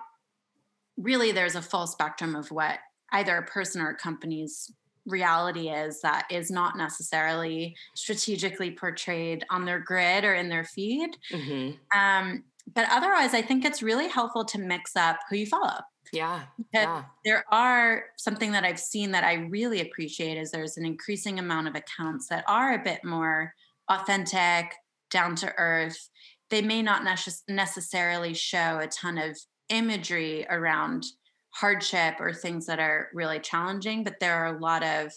really, 0.96 1.32
there's 1.32 1.56
a 1.56 1.62
full 1.62 1.86
spectrum 1.86 2.36
of 2.36 2.50
what 2.50 2.78
either 3.12 3.36
a 3.36 3.42
person 3.42 3.82
or 3.82 3.90
a 3.90 3.96
company's 3.96 4.72
reality 5.04 5.68
is 5.68 6.00
that 6.00 6.26
is 6.30 6.50
not 6.50 6.76
necessarily 6.76 7.74
strategically 7.94 8.70
portrayed 8.70 9.44
on 9.50 9.64
their 9.64 9.80
grid 9.80 10.24
or 10.24 10.34
in 10.34 10.48
their 10.48 10.64
feed. 10.64 11.16
Mm-hmm. 11.30 11.98
Um, 11.98 12.44
but 12.72 12.86
otherwise, 12.90 13.34
I 13.34 13.42
think 13.42 13.64
it's 13.64 13.82
really 13.82 14.08
helpful 14.08 14.44
to 14.46 14.58
mix 14.58 14.96
up 14.96 15.18
who 15.28 15.36
you 15.36 15.46
follow. 15.46 15.80
Yeah. 16.12 16.42
yeah. 16.72 17.04
There 17.24 17.44
are 17.50 18.04
something 18.16 18.52
that 18.52 18.64
I've 18.64 18.78
seen 18.78 19.10
that 19.12 19.24
I 19.24 19.34
really 19.34 19.80
appreciate 19.80 20.36
is 20.38 20.50
there's 20.50 20.76
an 20.76 20.84
increasing 20.84 21.38
amount 21.38 21.68
of 21.68 21.74
accounts 21.74 22.28
that 22.28 22.44
are 22.46 22.74
a 22.74 22.82
bit 22.82 23.02
more 23.02 23.54
authentic, 23.90 24.74
down 25.10 25.36
to 25.36 25.52
earth. 25.58 26.08
They 26.50 26.62
may 26.62 26.82
not 26.82 27.04
necessarily 27.48 28.34
show 28.34 28.78
a 28.78 28.86
ton 28.86 29.18
of 29.18 29.38
imagery 29.68 30.46
around 30.48 31.04
hardship 31.50 32.14
or 32.18 32.32
things 32.32 32.66
that 32.66 32.78
are 32.78 33.08
really 33.12 33.38
challenging, 33.38 34.04
but 34.04 34.20
there 34.20 34.34
are 34.34 34.56
a 34.56 34.60
lot 34.60 34.82
of 34.82 35.12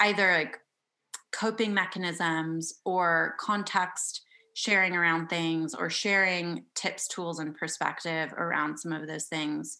either 0.00 0.32
like 0.32 0.56
coping 1.32 1.74
mechanisms 1.74 2.74
or 2.84 3.34
context 3.38 4.22
sharing 4.54 4.96
around 4.96 5.28
things 5.28 5.74
or 5.74 5.90
sharing 5.90 6.64
tips, 6.74 7.06
tools, 7.08 7.38
and 7.38 7.54
perspective 7.54 8.32
around 8.32 8.78
some 8.78 8.92
of 8.92 9.06
those 9.06 9.26
things. 9.26 9.76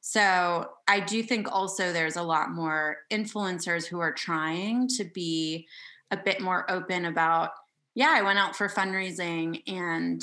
So 0.00 0.68
I 0.88 1.00
do 1.00 1.22
think 1.22 1.50
also 1.50 1.92
there's 1.92 2.16
a 2.16 2.22
lot 2.22 2.52
more 2.52 2.98
influencers 3.12 3.86
who 3.86 3.98
are 3.98 4.12
trying 4.12 4.88
to 4.96 5.04
be 5.04 5.66
a 6.10 6.16
bit 6.16 6.40
more 6.40 6.70
open 6.70 7.06
about 7.06 7.50
yeah, 8.00 8.14
I 8.16 8.22
went 8.22 8.38
out 8.38 8.56
for 8.56 8.66
fundraising 8.66 9.62
and 9.66 10.22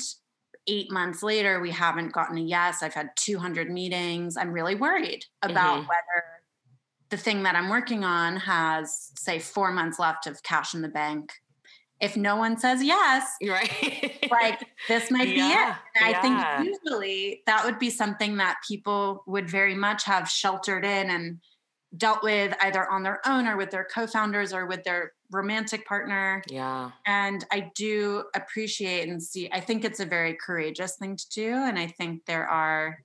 eight 0.66 0.90
months 0.90 1.22
later, 1.22 1.60
we 1.60 1.70
haven't 1.70 2.12
gotten 2.12 2.36
a 2.36 2.40
yes. 2.40 2.82
I've 2.82 2.92
had 2.92 3.10
200 3.14 3.70
meetings. 3.70 4.36
I'm 4.36 4.50
really 4.50 4.74
worried 4.74 5.24
about 5.42 5.78
mm-hmm. 5.78 5.86
whether 5.86 6.24
the 7.10 7.16
thing 7.16 7.44
that 7.44 7.54
I'm 7.54 7.68
working 7.68 8.02
on 8.02 8.36
has, 8.38 9.12
say, 9.16 9.38
four 9.38 9.70
months 9.70 10.00
left 10.00 10.26
of 10.26 10.42
cash 10.42 10.74
in 10.74 10.82
the 10.82 10.88
bank. 10.88 11.32
If 12.00 12.16
no 12.16 12.34
one 12.34 12.58
says 12.58 12.82
yes, 12.82 13.30
right? 13.48 14.28
like 14.28 14.60
this 14.88 15.08
might 15.12 15.28
yeah, 15.28 15.34
be 15.34 15.40
it. 15.40 16.02
And 16.02 16.10
yeah. 16.10 16.18
I 16.18 16.60
think 16.60 16.74
usually 16.84 17.42
that 17.46 17.64
would 17.64 17.78
be 17.78 17.90
something 17.90 18.38
that 18.38 18.56
people 18.66 19.22
would 19.28 19.48
very 19.48 19.76
much 19.76 20.02
have 20.02 20.28
sheltered 20.28 20.84
in 20.84 21.10
and 21.10 21.38
dealt 21.96 22.24
with 22.24 22.56
either 22.60 22.90
on 22.90 23.04
their 23.04 23.20
own 23.24 23.46
or 23.46 23.56
with 23.56 23.70
their 23.70 23.86
co-founders 23.94 24.52
or 24.52 24.66
with 24.66 24.82
their 24.82 25.12
romantic 25.30 25.86
partner. 25.86 26.42
Yeah. 26.48 26.90
And 27.06 27.44
I 27.50 27.70
do 27.74 28.24
appreciate 28.34 29.08
and 29.08 29.22
see 29.22 29.48
I 29.52 29.60
think 29.60 29.84
it's 29.84 30.00
a 30.00 30.06
very 30.06 30.34
courageous 30.34 30.96
thing 30.96 31.16
to 31.16 31.28
do 31.30 31.52
and 31.52 31.78
I 31.78 31.86
think 31.86 32.24
there 32.24 32.48
are 32.48 32.98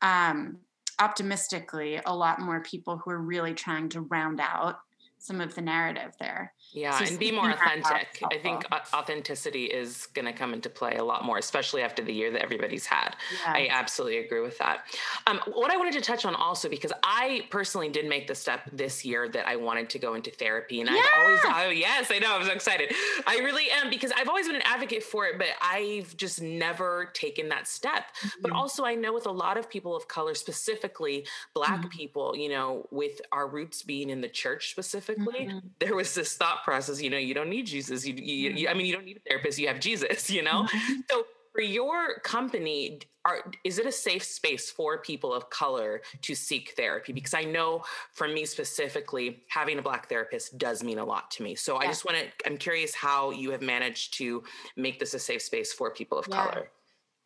um 0.00 0.58
optimistically 0.98 2.00
a 2.04 2.14
lot 2.14 2.40
more 2.40 2.62
people 2.62 2.98
who 2.98 3.10
are 3.10 3.20
really 3.20 3.54
trying 3.54 3.88
to 3.90 4.02
round 4.02 4.40
out 4.40 4.78
some 5.22 5.40
of 5.40 5.54
the 5.54 5.60
narrative 5.60 6.16
there. 6.18 6.52
Yeah, 6.72 6.98
so 6.98 7.04
and 7.04 7.16
be 7.16 7.30
more 7.30 7.48
authentic. 7.48 8.20
I 8.32 8.38
think 8.38 8.64
authenticity 8.92 9.66
is 9.66 10.06
going 10.14 10.24
to 10.24 10.32
come 10.32 10.52
into 10.52 10.68
play 10.68 10.96
a 10.96 11.04
lot 11.04 11.24
more, 11.24 11.38
especially 11.38 11.82
after 11.82 12.02
the 12.02 12.12
year 12.12 12.32
that 12.32 12.42
everybody's 12.42 12.86
had. 12.86 13.14
Yes. 13.30 13.42
I 13.46 13.68
absolutely 13.70 14.18
agree 14.18 14.40
with 14.40 14.58
that. 14.58 14.80
Um, 15.28 15.40
what 15.46 15.70
I 15.70 15.76
wanted 15.76 15.92
to 15.94 16.00
touch 16.00 16.24
on 16.24 16.34
also, 16.34 16.68
because 16.68 16.92
I 17.04 17.46
personally 17.50 17.88
did 17.88 18.08
make 18.08 18.26
the 18.26 18.34
step 18.34 18.62
this 18.72 19.04
year 19.04 19.28
that 19.28 19.46
I 19.46 19.54
wanted 19.54 19.90
to 19.90 20.00
go 20.00 20.14
into 20.14 20.32
therapy, 20.32 20.80
and 20.80 20.90
yeah. 20.90 20.96
I've 20.96 21.24
always, 21.24 21.40
oh 21.44 21.70
yes, 21.70 22.10
I 22.10 22.18
know, 22.18 22.34
I'm 22.34 22.44
so 22.44 22.52
excited. 22.52 22.92
I 23.24 23.36
really 23.44 23.70
am 23.70 23.90
because 23.90 24.10
I've 24.16 24.28
always 24.28 24.48
been 24.48 24.56
an 24.56 24.62
advocate 24.64 25.04
for 25.04 25.26
it, 25.26 25.38
but 25.38 25.48
I've 25.60 26.16
just 26.16 26.42
never 26.42 27.10
taken 27.12 27.48
that 27.50 27.68
step. 27.68 28.06
Mm-hmm. 28.22 28.40
But 28.42 28.50
also, 28.50 28.84
I 28.84 28.96
know 28.96 29.14
with 29.14 29.26
a 29.26 29.30
lot 29.30 29.56
of 29.56 29.70
people 29.70 29.94
of 29.94 30.08
color, 30.08 30.34
specifically 30.34 31.28
Black 31.54 31.78
mm-hmm. 31.78 31.88
people, 31.90 32.36
you 32.36 32.48
know, 32.48 32.88
with 32.90 33.20
our 33.30 33.46
roots 33.46 33.84
being 33.84 34.10
in 34.10 34.20
the 34.20 34.28
church 34.28 34.70
specifically, 34.72 35.11
mm-hmm. 35.18 35.58
there 35.78 35.94
was 35.94 36.14
this 36.14 36.36
thought 36.36 36.62
process 36.64 37.00
you 37.00 37.10
know 37.10 37.18
you 37.18 37.34
don't 37.34 37.50
need 37.50 37.66
jesus. 37.66 38.06
You, 38.06 38.14
you, 38.14 38.50
you, 38.50 38.68
i 38.68 38.74
mean 38.74 38.86
you 38.86 38.92
don't 38.92 39.04
need 39.04 39.18
a 39.18 39.28
therapist 39.28 39.58
you 39.58 39.68
have 39.68 39.80
jesus 39.80 40.30
you 40.30 40.42
know? 40.42 40.64
Mm-hmm. 40.64 41.00
so 41.10 41.24
for 41.52 41.60
your 41.60 42.18
company 42.20 43.00
are, 43.24 43.52
is 43.62 43.78
it 43.78 43.86
a 43.86 43.92
safe 43.92 44.24
space 44.24 44.70
for 44.70 44.98
people 44.98 45.32
of 45.32 45.48
color 45.48 46.02
to 46.22 46.34
seek 46.34 46.72
therapy? 46.76 47.12
Because 47.12 47.34
i 47.34 47.42
know 47.42 47.84
for 48.12 48.26
me 48.26 48.44
specifically 48.44 49.42
having 49.48 49.78
a 49.78 49.82
black 49.82 50.08
therapist 50.08 50.58
does 50.58 50.82
mean 50.82 50.98
a 50.98 51.04
lot 51.04 51.30
to 51.32 51.42
me. 51.42 51.54
So 51.54 51.74
yeah. 51.74 51.86
i 51.86 51.86
just 51.86 52.04
want 52.04 52.18
to 52.18 52.46
i'm 52.46 52.56
curious 52.56 52.94
how 52.94 53.30
you 53.30 53.50
have 53.50 53.62
managed 53.62 54.14
to 54.14 54.42
make 54.76 54.98
this 54.98 55.14
a 55.14 55.18
safe 55.18 55.42
space 55.42 55.72
for 55.72 55.90
people 55.90 56.18
of 56.18 56.26
yeah, 56.28 56.46
color. 56.46 56.70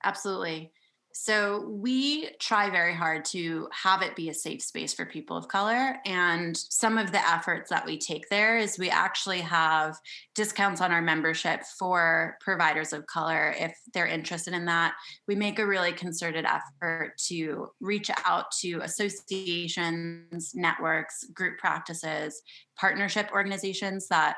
Absolutely 0.05 0.71
so 1.19 1.67
we 1.67 2.29
try 2.39 2.69
very 2.69 2.95
hard 2.95 3.25
to 3.25 3.69
have 3.73 4.03
it 4.03 4.15
be 4.15 4.29
a 4.29 4.35
safe 4.35 4.63
space 4.63 4.93
for 4.93 5.07
people 5.07 5.35
of 5.35 5.49
color. 5.49 5.97
And 6.05 6.55
some 6.55 6.99
of 6.99 7.11
the 7.11 7.27
efforts 7.27 7.71
that 7.71 7.87
we 7.87 7.97
take 7.97 8.29
there 8.29 8.59
is 8.59 8.79
we 8.79 8.91
actually 8.91 9.41
have 9.41 9.97
discounts 10.35 10.83
on 10.83 10.93
our 10.93 11.01
membership 11.01 11.63
for 11.79 12.37
providers 12.43 12.93
of 12.93 13.07
color 13.07 13.55
if 13.59 13.75
they're 13.95 14.07
interested 14.07 14.53
in 14.53 14.67
that. 14.67 14.93
We 15.27 15.37
make 15.37 15.59
a 15.59 15.67
really 15.67 15.93
concerted 15.93 16.45
effort 16.45 17.17
to 17.29 17.71
reach 17.81 18.11
out 18.27 18.51
to 18.61 18.81
associations, 18.83 20.53
networks, 20.55 21.25
group 21.33 21.57
practices, 21.57 22.43
partnership 22.79 23.31
organizations 23.33 24.07
that 24.09 24.37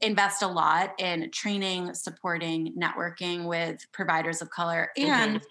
invest 0.00 0.42
a 0.42 0.48
lot 0.48 0.92
in 0.98 1.30
training, 1.30 1.94
supporting, 1.94 2.74
networking 2.76 3.44
with 3.44 3.78
providers 3.92 4.42
of 4.42 4.50
color 4.50 4.90
and 4.98 5.36
mm-hmm 5.36 5.46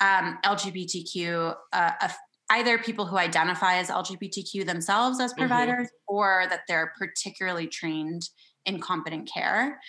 um, 0.00 0.38
LGBTQ, 0.44 1.54
uh, 1.72 2.08
either 2.50 2.78
people 2.78 3.06
who 3.06 3.16
identify 3.16 3.76
as 3.76 3.88
LGBTQ 3.88 4.66
themselves 4.66 5.20
as 5.20 5.32
mm-hmm. 5.32 5.40
providers 5.40 5.86
mm-hmm. 5.86 6.14
or 6.14 6.46
that 6.48 6.60
they're 6.68 6.92
particularly 6.98 7.66
trained 7.66 8.22
in 8.64 8.80
competent 8.80 9.30
care. 9.32 9.80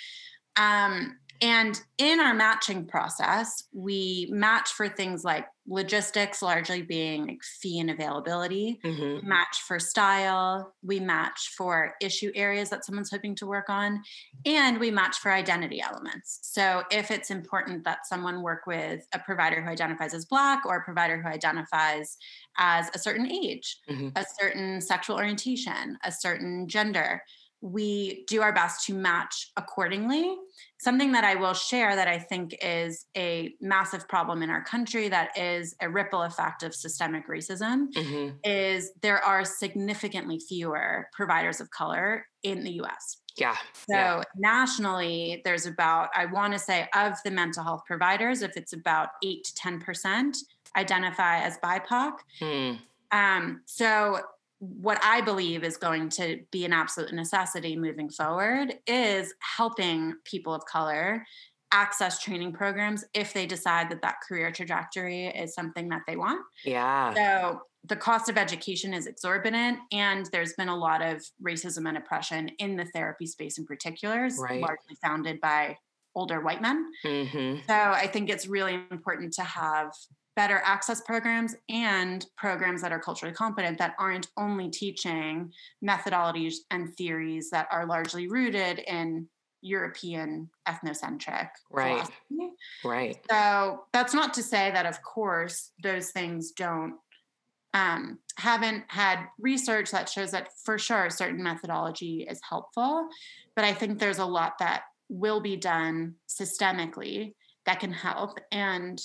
Um, 0.56 1.18
And 1.42 1.80
in 1.98 2.20
our 2.20 2.34
matching 2.34 2.86
process, 2.86 3.64
we 3.74 4.28
match 4.32 4.70
for 4.70 4.90
things 4.90 5.24
like 5.24 5.46
logistics, 5.68 6.42
largely 6.42 6.82
being 6.82 7.28
like 7.28 7.44
fee 7.44 7.80
and 7.80 7.90
availability, 7.90 8.80
mm-hmm. 8.84 9.28
match 9.28 9.62
for 9.68 9.80
style, 9.80 10.74
we 10.82 11.00
match 11.00 11.54
for 11.58 11.94
issue 12.02 12.32
areas 12.36 12.70
that 12.70 12.86
someone's 12.86 13.12
hoping 13.12 13.36
to 13.36 13.46
work 13.46 13.70
on, 13.70 14.02
and 14.46 14.80
we 14.80 14.90
match 14.90 15.18
for 15.18 15.32
identity 15.32 15.82
elements. 15.82 16.40
So 16.42 16.84
if 16.90 17.12
it's 17.12 17.30
important 17.30 17.84
that 17.84 18.08
someone 18.08 18.42
work 18.42 18.66
with 18.66 19.06
a 19.14 19.20
provider 19.20 19.62
who 19.62 19.70
identifies 19.70 20.14
as 20.14 20.26
Black 20.26 20.66
or 20.66 20.78
a 20.78 20.84
provider 20.84 21.22
who 21.22 21.28
identifies 21.28 22.18
as 22.58 22.90
a 22.96 23.00
certain 23.00 23.30
age, 23.30 23.78
mm-hmm. 23.90 24.10
a 24.16 24.26
certain 24.40 24.80
sexual 24.80 25.18
orientation, 25.18 25.98
a 26.04 26.12
certain 26.12 26.68
gender, 26.68 27.22
we 27.62 28.24
do 28.28 28.42
our 28.42 28.54
best 28.54 28.86
to 28.86 28.94
match 28.94 29.52
accordingly. 29.58 30.36
Something 30.80 31.12
that 31.14 31.24
I 31.24 31.36
will 31.36 31.54
share 31.54 31.96
that 31.96 32.08
I 32.08 32.20
think 32.20 32.56
is 32.62 33.06
a 33.16 33.54
massive 33.60 34.08
problem 34.08 34.44
in 34.44 34.50
our 34.50 34.64
country 34.64 35.10
that 35.10 35.38
is 35.38 35.76
a 35.82 35.90
ripple 35.90 36.22
effect 36.22 36.64
of 36.64 36.76
systemic 36.76 37.28
racism 37.28 37.92
mm-hmm. 37.94 38.36
is 38.44 38.92
there 39.02 39.24
are 39.24 39.44
significantly 39.44 40.40
fewer 40.40 41.08
providers 41.14 41.60
of 41.60 41.72
color 41.72 42.28
in 42.44 42.64
the 42.64 42.82
US. 42.82 43.18
Yeah. 43.38 43.56
So 43.74 43.96
yeah. 43.96 44.24
nationally, 44.36 45.42
there's 45.46 45.66
about, 45.66 46.10
I 46.16 46.26
want 46.26 46.54
to 46.54 46.60
say, 46.60 46.88
of 46.96 47.14
the 47.24 47.32
mental 47.32 47.64
health 47.64 47.82
providers, 47.86 48.42
if 48.42 48.58
it's 48.58 48.74
about 48.74 49.10
8 49.24 49.44
to 49.44 49.54
10% 49.54 50.38
identify 50.76 51.40
as 51.40 51.58
BIPOC. 51.60 52.14
Mm. 52.42 52.80
Um, 53.12 53.62
so 53.66 54.20
what 54.60 55.00
I 55.04 55.22
believe 55.22 55.64
is 55.64 55.78
going 55.78 56.10
to 56.10 56.40
be 56.52 56.66
an 56.66 56.74
absolute 56.74 57.14
necessity 57.14 57.76
moving 57.76 58.10
forward 58.10 58.74
is 58.88 59.34
helping 59.40 60.16
people 60.24 60.54
of 60.54 60.66
color 60.66 61.26
access 61.72 62.20
training 62.20 62.54
programs 62.54 63.04
if 63.14 63.34
they 63.34 63.46
decide 63.46 63.90
that 63.90 64.02
that 64.02 64.16
career 64.28 64.52
trajectory 64.52 65.28
is 65.28 65.54
something 65.54 65.90
that 65.90 66.02
they 66.08 66.16
want. 66.16 66.42
Yeah. 66.64 67.14
So 67.14 67.62
the 67.84 67.96
cost 67.96 68.30
of 68.30 68.38
education 68.38 68.94
is 68.94 69.06
exorbitant 69.06 69.80
and 69.92 70.28
there's 70.32 70.54
been 70.54 70.70
a 70.70 70.76
lot 70.76 71.02
of 71.02 71.24
racism 71.46 71.88
and 71.88 71.98
oppression 71.98 72.50
in 72.60 72.78
the 72.78 72.86
therapy 72.86 73.26
space 73.26 73.58
in 73.58 73.66
particular, 73.66 74.30
right. 74.40 74.62
largely 74.62 74.96
founded 75.02 75.40
by 75.42 75.78
older 76.16 76.42
white 76.42 76.62
men. 76.62 76.86
Mm-hmm. 77.06 77.60
So 77.68 77.74
I 77.74 78.08
think 78.08 78.30
it's 78.30 78.48
really 78.48 78.74
important 78.92 79.34
to 79.34 79.44
have 79.44 79.92
better 80.38 80.62
access 80.64 81.02
programs 81.02 81.56
and 81.68 82.28
programs 82.38 82.82
that 82.82 82.92
are 82.92 83.00
culturally 83.00 83.34
competent 83.34 83.78
that 83.80 83.96
aren't 84.00 84.28
only 84.38 84.70
teaching 84.70 85.52
methodologies 85.84 86.58
and 86.72 86.96
theories 86.96 87.50
that 87.50 87.68
are 87.72 87.86
largely 87.86 88.28
rooted 88.28 88.80
in 88.80 89.28
European 89.62 90.50
ethnocentric 90.70 91.50
right. 91.72 91.96
philosophy. 91.96 92.54
right. 92.86 93.18
So 93.30 93.86
that's 93.92 94.14
not 94.14 94.34
to 94.36 94.44
say 94.44 94.72
that 94.72 94.86
of 94.86 95.02
course 95.02 95.72
those 95.82 96.12
things 96.12 96.52
don't 96.52 96.94
um, 97.74 98.20
haven't 98.38 98.86
had 98.88 99.26
research 99.40 99.92
that 99.92 100.08
shows 100.08 100.32
that 100.32 100.50
for 100.64 100.78
sure 100.78 101.08
a 101.08 101.12
certain 101.12 101.44
methodology 101.44 102.26
is 102.28 102.40
helpful 102.48 103.10
but 103.56 103.66
i 103.66 103.74
think 103.74 104.00
there's 104.00 104.20
a 104.20 104.26
lot 104.26 104.58
that 104.60 104.84
will 105.10 105.42
be 105.42 105.56
done 105.56 106.16
systemically 106.28 107.34
that 107.68 107.80
can 107.80 107.92
help. 107.92 108.40
And 108.52 109.00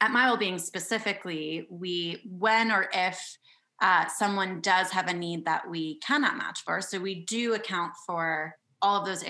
at 0.00 0.10
my 0.10 0.26
well-being 0.26 0.58
specifically 0.58 1.66
we 1.70 2.22
when 2.26 2.70
or 2.70 2.88
if 2.92 3.38
uh, 3.80 4.06
someone 4.08 4.60
does 4.60 4.90
have 4.90 5.08
a 5.08 5.14
need 5.14 5.44
that 5.44 5.68
we 5.68 5.98
cannot 6.00 6.36
match 6.36 6.62
for 6.64 6.80
so 6.80 6.98
we 6.98 7.24
do 7.24 7.54
account 7.54 7.92
for 8.06 8.54
all 8.82 9.00
of 9.00 9.06
those 9.06 9.24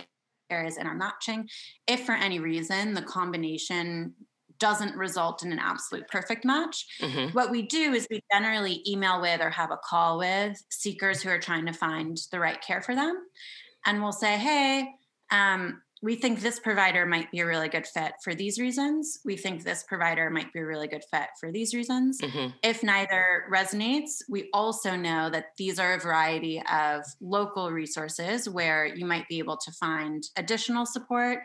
areas 0.50 0.78
in 0.78 0.86
our 0.86 0.94
matching 0.94 1.48
if 1.86 2.06
for 2.06 2.12
any 2.12 2.38
reason 2.38 2.94
the 2.94 3.02
combination 3.02 4.14
doesn't 4.58 4.96
result 4.96 5.44
in 5.44 5.52
an 5.52 5.58
absolute 5.58 6.06
perfect 6.08 6.44
match. 6.44 6.86
Mm-hmm. 7.00 7.28
What 7.32 7.50
we 7.50 7.62
do 7.62 7.92
is 7.92 8.06
we 8.10 8.22
generally 8.32 8.82
email 8.86 9.20
with 9.20 9.40
or 9.40 9.50
have 9.50 9.70
a 9.70 9.78
call 9.82 10.18
with 10.18 10.60
seekers 10.70 11.22
who 11.22 11.30
are 11.30 11.38
trying 11.38 11.66
to 11.66 11.72
find 11.72 12.18
the 12.32 12.40
right 12.40 12.60
care 12.60 12.82
for 12.82 12.94
them. 12.94 13.16
And 13.86 14.02
we'll 14.02 14.12
say, 14.12 14.36
hey, 14.36 14.88
um, 15.30 15.82
we 16.02 16.14
think 16.14 16.40
this 16.40 16.60
provider 16.60 17.06
might 17.06 17.30
be 17.30 17.40
a 17.40 17.46
really 17.46 17.68
good 17.68 17.86
fit 17.86 18.12
for 18.22 18.34
these 18.34 18.58
reasons. 18.58 19.18
We 19.24 19.36
think 19.36 19.64
this 19.64 19.82
provider 19.82 20.30
might 20.30 20.52
be 20.52 20.60
a 20.60 20.66
really 20.66 20.88
good 20.88 21.04
fit 21.10 21.28
for 21.40 21.50
these 21.50 21.74
reasons. 21.74 22.20
Mm-hmm. 22.20 22.48
If 22.62 22.82
neither 22.82 23.44
resonates, 23.52 24.22
we 24.28 24.48
also 24.52 24.94
know 24.94 25.30
that 25.30 25.46
these 25.56 25.78
are 25.78 25.94
a 25.94 25.98
variety 25.98 26.62
of 26.72 27.02
local 27.20 27.70
resources 27.70 28.48
where 28.48 28.86
you 28.86 29.06
might 29.06 29.28
be 29.28 29.38
able 29.38 29.56
to 29.56 29.72
find 29.72 30.22
additional 30.36 30.86
support. 30.86 31.40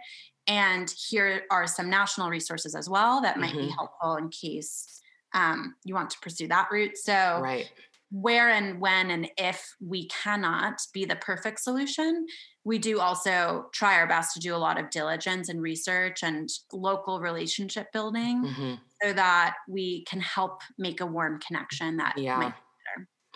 And 0.45 0.93
here 1.09 1.43
are 1.49 1.67
some 1.67 1.89
national 1.89 2.29
resources 2.29 2.75
as 2.75 2.89
well 2.89 3.21
that 3.21 3.39
might 3.39 3.51
mm-hmm. 3.53 3.67
be 3.67 3.69
helpful 3.69 4.17
in 4.17 4.29
case 4.29 5.01
um, 5.33 5.75
you 5.83 5.95
want 5.95 6.11
to 6.11 6.19
pursue 6.19 6.47
that 6.49 6.67
route. 6.71 6.97
So, 6.97 7.39
right 7.41 7.71
where 8.13 8.49
and 8.49 8.79
when 8.79 9.09
and 9.09 9.27
if 9.39 9.75
we 9.81 10.07
cannot 10.07 10.79
be 10.93 11.03
the 11.03 11.15
perfect 11.15 11.59
solution, 11.59 12.27
we 12.65 12.77
do 12.77 12.99
also 12.99 13.69
try 13.73 13.95
our 13.95 14.07
best 14.07 14.33
to 14.33 14.39
do 14.39 14.55
a 14.55 14.57
lot 14.57 14.79
of 14.79 14.89
diligence 14.89 15.49
and 15.49 15.61
research 15.61 16.23
and 16.23 16.49
local 16.71 17.19
relationship 17.19 17.91
building 17.91 18.45
mm-hmm. 18.45 18.73
so 19.01 19.13
that 19.13 19.55
we 19.67 20.03
can 20.05 20.21
help 20.21 20.61
make 20.77 21.01
a 21.01 21.05
warm 21.05 21.39
connection 21.39 21.97
that 21.97 22.17
yeah. 22.17 22.51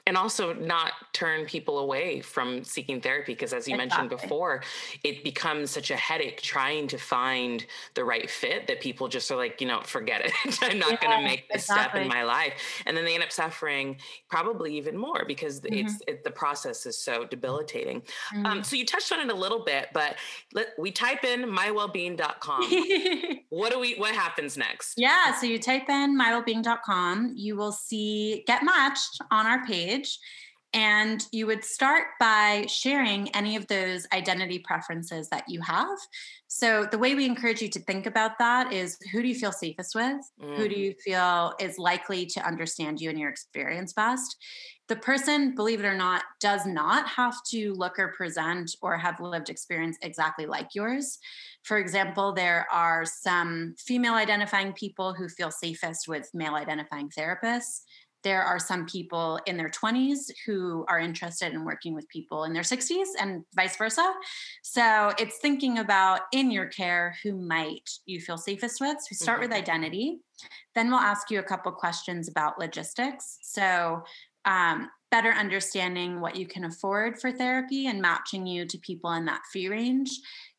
and 0.05 0.15
also 0.15 0.53
not 0.53 0.93
turn 1.17 1.45
people 1.45 1.79
away 1.79 2.21
from 2.21 2.63
seeking 2.63 3.01
therapy 3.01 3.33
because 3.33 3.53
as 3.53 3.67
you 3.67 3.73
exactly. 3.73 3.97
mentioned 4.03 4.21
before 4.21 4.61
it 5.03 5.23
becomes 5.23 5.71
such 5.71 5.89
a 5.89 5.95
headache 5.95 6.41
trying 6.41 6.87
to 6.87 6.97
find 6.97 7.65
the 7.95 8.03
right 8.03 8.29
fit 8.29 8.67
that 8.67 8.79
people 8.79 9.07
just 9.07 9.31
are 9.31 9.35
like 9.35 9.59
you 9.59 9.67
know 9.67 9.81
forget 9.81 10.21
it 10.23 10.31
i'm 10.61 10.77
not 10.77 10.91
yeah, 10.91 10.97
going 10.97 11.17
to 11.17 11.23
make 11.23 11.47
this 11.49 11.63
exactly. 11.63 12.01
step 12.01 12.01
in 12.01 12.07
my 12.07 12.23
life 12.23 12.53
and 12.85 12.95
then 12.95 13.03
they 13.03 13.15
end 13.15 13.23
up 13.23 13.31
suffering 13.31 13.97
probably 14.29 14.77
even 14.77 14.95
more 14.95 15.25
because 15.27 15.59
mm-hmm. 15.61 15.87
it's 15.87 16.01
it, 16.07 16.23
the 16.23 16.31
process 16.31 16.85
is 16.85 16.97
so 16.97 17.25
debilitating 17.25 17.97
um, 17.97 18.03
mm-hmm. 18.37 18.45
um, 18.45 18.63
so 18.63 18.75
you 18.75 18.85
touched 18.85 19.11
on 19.11 19.19
it 19.19 19.29
a 19.29 19.35
little 19.35 19.63
bit 19.63 19.87
but 19.93 20.15
let, 20.53 20.67
we 20.77 20.91
type 20.91 21.23
in 21.23 21.43
mywellbeing.com 21.43 22.61
what 23.49 23.71
do 23.71 23.79
we 23.79 23.95
what 23.95 24.13
happens 24.13 24.55
next 24.55 24.93
yeah 24.97 25.33
so 25.33 25.45
you 25.45 25.57
type 25.57 25.89
in 25.89 26.17
mywellbeing.com 26.17 27.33
you 27.35 27.55
will 27.55 27.71
see 27.71 28.43
get 28.45 28.63
matched 28.63 29.19
on 29.31 29.47
our 29.47 29.65
page 29.65 29.87
page. 29.97 30.19
And 30.73 31.25
you 31.31 31.47
would 31.47 31.63
start 31.63 32.07
by 32.19 32.65
sharing 32.67 33.29
any 33.29 33.55
of 33.55 33.67
those 33.67 34.05
identity 34.13 34.59
preferences 34.59 35.29
that 35.29 35.45
you 35.47 35.61
have. 35.61 35.97
So, 36.47 36.87
the 36.89 36.97
way 36.97 37.15
we 37.15 37.25
encourage 37.25 37.61
you 37.61 37.69
to 37.69 37.79
think 37.79 38.05
about 38.05 38.37
that 38.39 38.73
is 38.73 38.97
who 39.11 39.21
do 39.21 39.27
you 39.27 39.35
feel 39.35 39.51
safest 39.51 39.95
with? 39.95 40.19
Mm. 40.41 40.57
Who 40.57 40.67
do 40.67 40.75
mm. 40.75 40.79
you 40.79 40.93
feel 41.03 41.53
is 41.59 41.77
likely 41.77 42.25
to 42.27 42.45
understand 42.45 42.99
you 42.99 43.09
and 43.09 43.19
your 43.19 43.29
experience 43.29 43.93
best? 43.93 44.35
The 44.87 44.95
person, 44.95 45.55
believe 45.55 45.81
it 45.81 45.85
or 45.85 45.95
not, 45.95 46.23
does 46.39 46.65
not 46.65 47.07
have 47.09 47.35
to 47.49 47.73
look 47.73 47.99
or 47.99 48.13
present 48.13 48.71
or 48.81 48.97
have 48.97 49.19
lived 49.19 49.49
experience 49.49 49.97
exactly 50.01 50.45
like 50.45 50.75
yours. 50.75 51.19
For 51.63 51.77
example, 51.77 52.31
there 52.31 52.65
are 52.71 53.03
some 53.03 53.75
female 53.77 54.13
identifying 54.13 54.71
people 54.71 55.13
who 55.13 55.27
feel 55.27 55.51
safest 55.51 56.07
with 56.07 56.29
male 56.33 56.55
identifying 56.55 57.09
therapists 57.09 57.81
there 58.23 58.43
are 58.43 58.59
some 58.59 58.85
people 58.85 59.39
in 59.45 59.57
their 59.57 59.69
20s 59.69 60.31
who 60.45 60.85
are 60.89 60.99
interested 60.99 61.53
in 61.53 61.63
working 61.63 61.93
with 61.93 62.07
people 62.09 62.43
in 62.43 62.53
their 62.53 62.63
60s 62.63 63.05
and 63.19 63.43
vice 63.55 63.77
versa. 63.77 64.13
So 64.63 65.13
it's 65.19 65.37
thinking 65.39 65.79
about 65.79 66.21
in 66.33 66.51
your 66.51 66.65
care 66.65 67.15
who 67.23 67.33
might 67.33 67.89
you 68.05 68.19
feel 68.19 68.37
safest 68.37 68.81
with. 68.81 68.97
So 68.99 69.15
start 69.15 69.41
mm-hmm. 69.41 69.49
with 69.49 69.57
identity. 69.57 70.19
Then 70.75 70.89
we'll 70.89 70.99
ask 70.99 71.31
you 71.31 71.39
a 71.39 71.43
couple 71.43 71.71
questions 71.71 72.27
about 72.27 72.59
logistics. 72.59 73.37
So 73.41 74.03
um, 74.45 74.89
better 75.11 75.31
understanding 75.31 76.19
what 76.19 76.35
you 76.35 76.47
can 76.47 76.65
afford 76.65 77.19
for 77.19 77.31
therapy 77.31 77.87
and 77.87 78.01
matching 78.01 78.45
you 78.45 78.65
to 78.65 78.77
people 78.79 79.11
in 79.13 79.25
that 79.25 79.41
fee 79.51 79.69
range, 79.69 80.09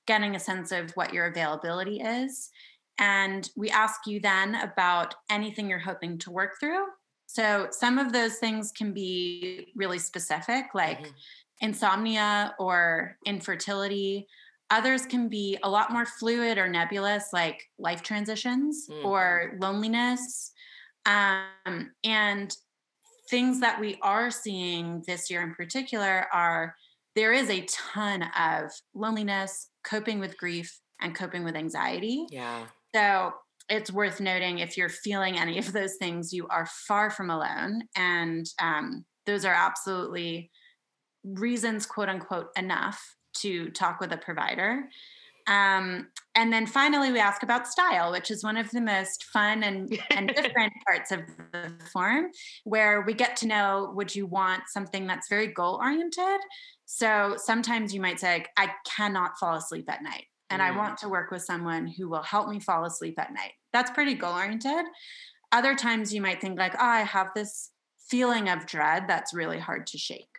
getting 0.07 0.37
a 0.37 0.41
sense 0.41 0.73
of 0.73 0.91
what 0.93 1.13
your 1.13 1.27
availability 1.27 2.01
is. 2.01 2.51
And 2.99 3.49
we 3.57 3.71
ask 3.71 4.07
you 4.07 4.21
then 4.21 4.57
about 4.57 5.15
anything 5.31 5.69
you're 5.69 5.79
hoping 5.79 6.19
to 6.19 6.31
work 6.31 6.55
through. 6.59 6.85
So 7.29 7.69
some 7.71 7.99
of 7.99 8.13
those 8.13 8.37
things 8.37 8.73
can 8.73 8.93
be 8.93 9.71
really 9.77 9.99
specific, 9.99 10.75
like 10.75 10.99
mm-hmm. 11.01 11.13
insomnia 11.61 12.55
or 12.59 13.19
infertility. 13.27 14.27
Others 14.71 15.05
can 15.05 15.29
be 15.29 15.59
a 15.63 15.69
lot 15.69 15.93
more 15.93 16.07
fluid 16.07 16.57
or 16.57 16.69
nebulous, 16.69 17.27
like 17.35 17.63
life 17.79 18.03
transitions 18.03 18.89
mm-hmm. 18.91 19.07
or 19.07 19.59
loneliness. 19.61 20.53
Um, 21.05 21.93
and 22.03 22.57
things 23.29 23.61
that 23.61 23.79
we 23.79 23.99
are 24.01 24.31
seeing 24.31 25.03
this 25.07 25.31
year 25.31 25.43
in 25.43 25.55
particular 25.55 26.29
are 26.33 26.75
there 27.15 27.35
is 27.35 27.51
a 27.51 27.67
ton 27.67 28.23
of 28.39 28.71
loneliness, 28.95 29.69
coping 29.85 30.19
with 30.19 30.39
grief, 30.39 30.81
and 31.01 31.15
coping 31.15 31.45
with 31.45 31.57
anxiety. 31.57 32.27
Yeah. 32.31 32.65
So 32.95 33.35
it's 33.69 33.93
worth 33.93 34.21
noting 34.21 34.59
if 34.59 34.77
you're 34.77 34.89
feeling 34.89 35.39
any 35.39 35.59
of 35.59 35.73
those 35.73 35.97
things, 35.97 36.33
you 36.33 36.47
are 36.49 36.67
far 36.87 37.11
from 37.11 37.31
alone. 37.31 37.83
And 37.97 38.47
um, 38.61 39.05
those 39.27 39.45
are 39.45 39.53
absolutely 39.53 40.51
reasons, 41.25 41.87
quote 41.87 42.09
unquote, 42.09 42.49
enough 42.57 43.03
to 43.39 43.71
talk 43.71 44.01
with 44.01 44.13
a 44.13 44.17
provider. 44.17 44.85
Um, 45.47 46.09
and 46.35 46.53
then 46.53 46.67
finally, 46.67 47.11
we 47.11 47.19
ask 47.19 47.43
about 47.43 47.67
style, 47.67 48.13
which 48.13 48.31
is 48.31 48.45
one 48.45 48.59
of 48.59 48.71
the 48.71 48.83
most 48.83 49.25
fun 49.25 49.63
and, 49.63 49.99
and 50.11 50.29
different 50.37 50.73
parts 50.87 51.11
of 51.11 51.21
the 51.53 51.73
form, 51.91 52.27
where 52.65 53.01
we 53.03 53.15
get 53.15 53.35
to 53.37 53.47
know 53.47 53.93
would 53.95 54.15
you 54.15 54.27
want 54.27 54.65
something 54.69 55.07
that's 55.07 55.29
very 55.29 55.49
goal 55.49 55.81
oriented? 55.83 56.41
So 56.85 57.35
sometimes 57.39 57.95
you 57.95 58.01
might 58.01 58.21
say, 58.21 58.45
I 58.57 58.73
cannot 58.87 59.39
fall 59.39 59.57
asleep 59.57 59.91
at 59.91 60.03
night, 60.03 60.27
and 60.51 60.61
mm. 60.61 60.65
I 60.65 60.77
want 60.77 60.99
to 60.99 61.09
work 61.09 61.31
with 61.31 61.43
someone 61.43 61.87
who 61.87 62.09
will 62.09 62.23
help 62.23 62.49
me 62.49 62.61
fall 62.61 62.85
asleep 62.85 63.19
at 63.19 63.33
night. 63.33 63.53
That's 63.73 63.91
pretty 63.91 64.15
goal 64.15 64.35
oriented. 64.35 64.85
Other 65.53 65.75
times 65.75 66.13
you 66.13 66.21
might 66.21 66.41
think, 66.41 66.59
like, 66.59 66.75
oh, 66.75 66.85
I 66.85 67.01
have 67.01 67.29
this 67.35 67.71
feeling 68.11 68.49
of 68.49 68.67
dread 68.67 69.05
that's 69.09 69.35
really 69.35 69.59
hard 69.59 69.87
to 69.89 69.99
shake 69.99 70.39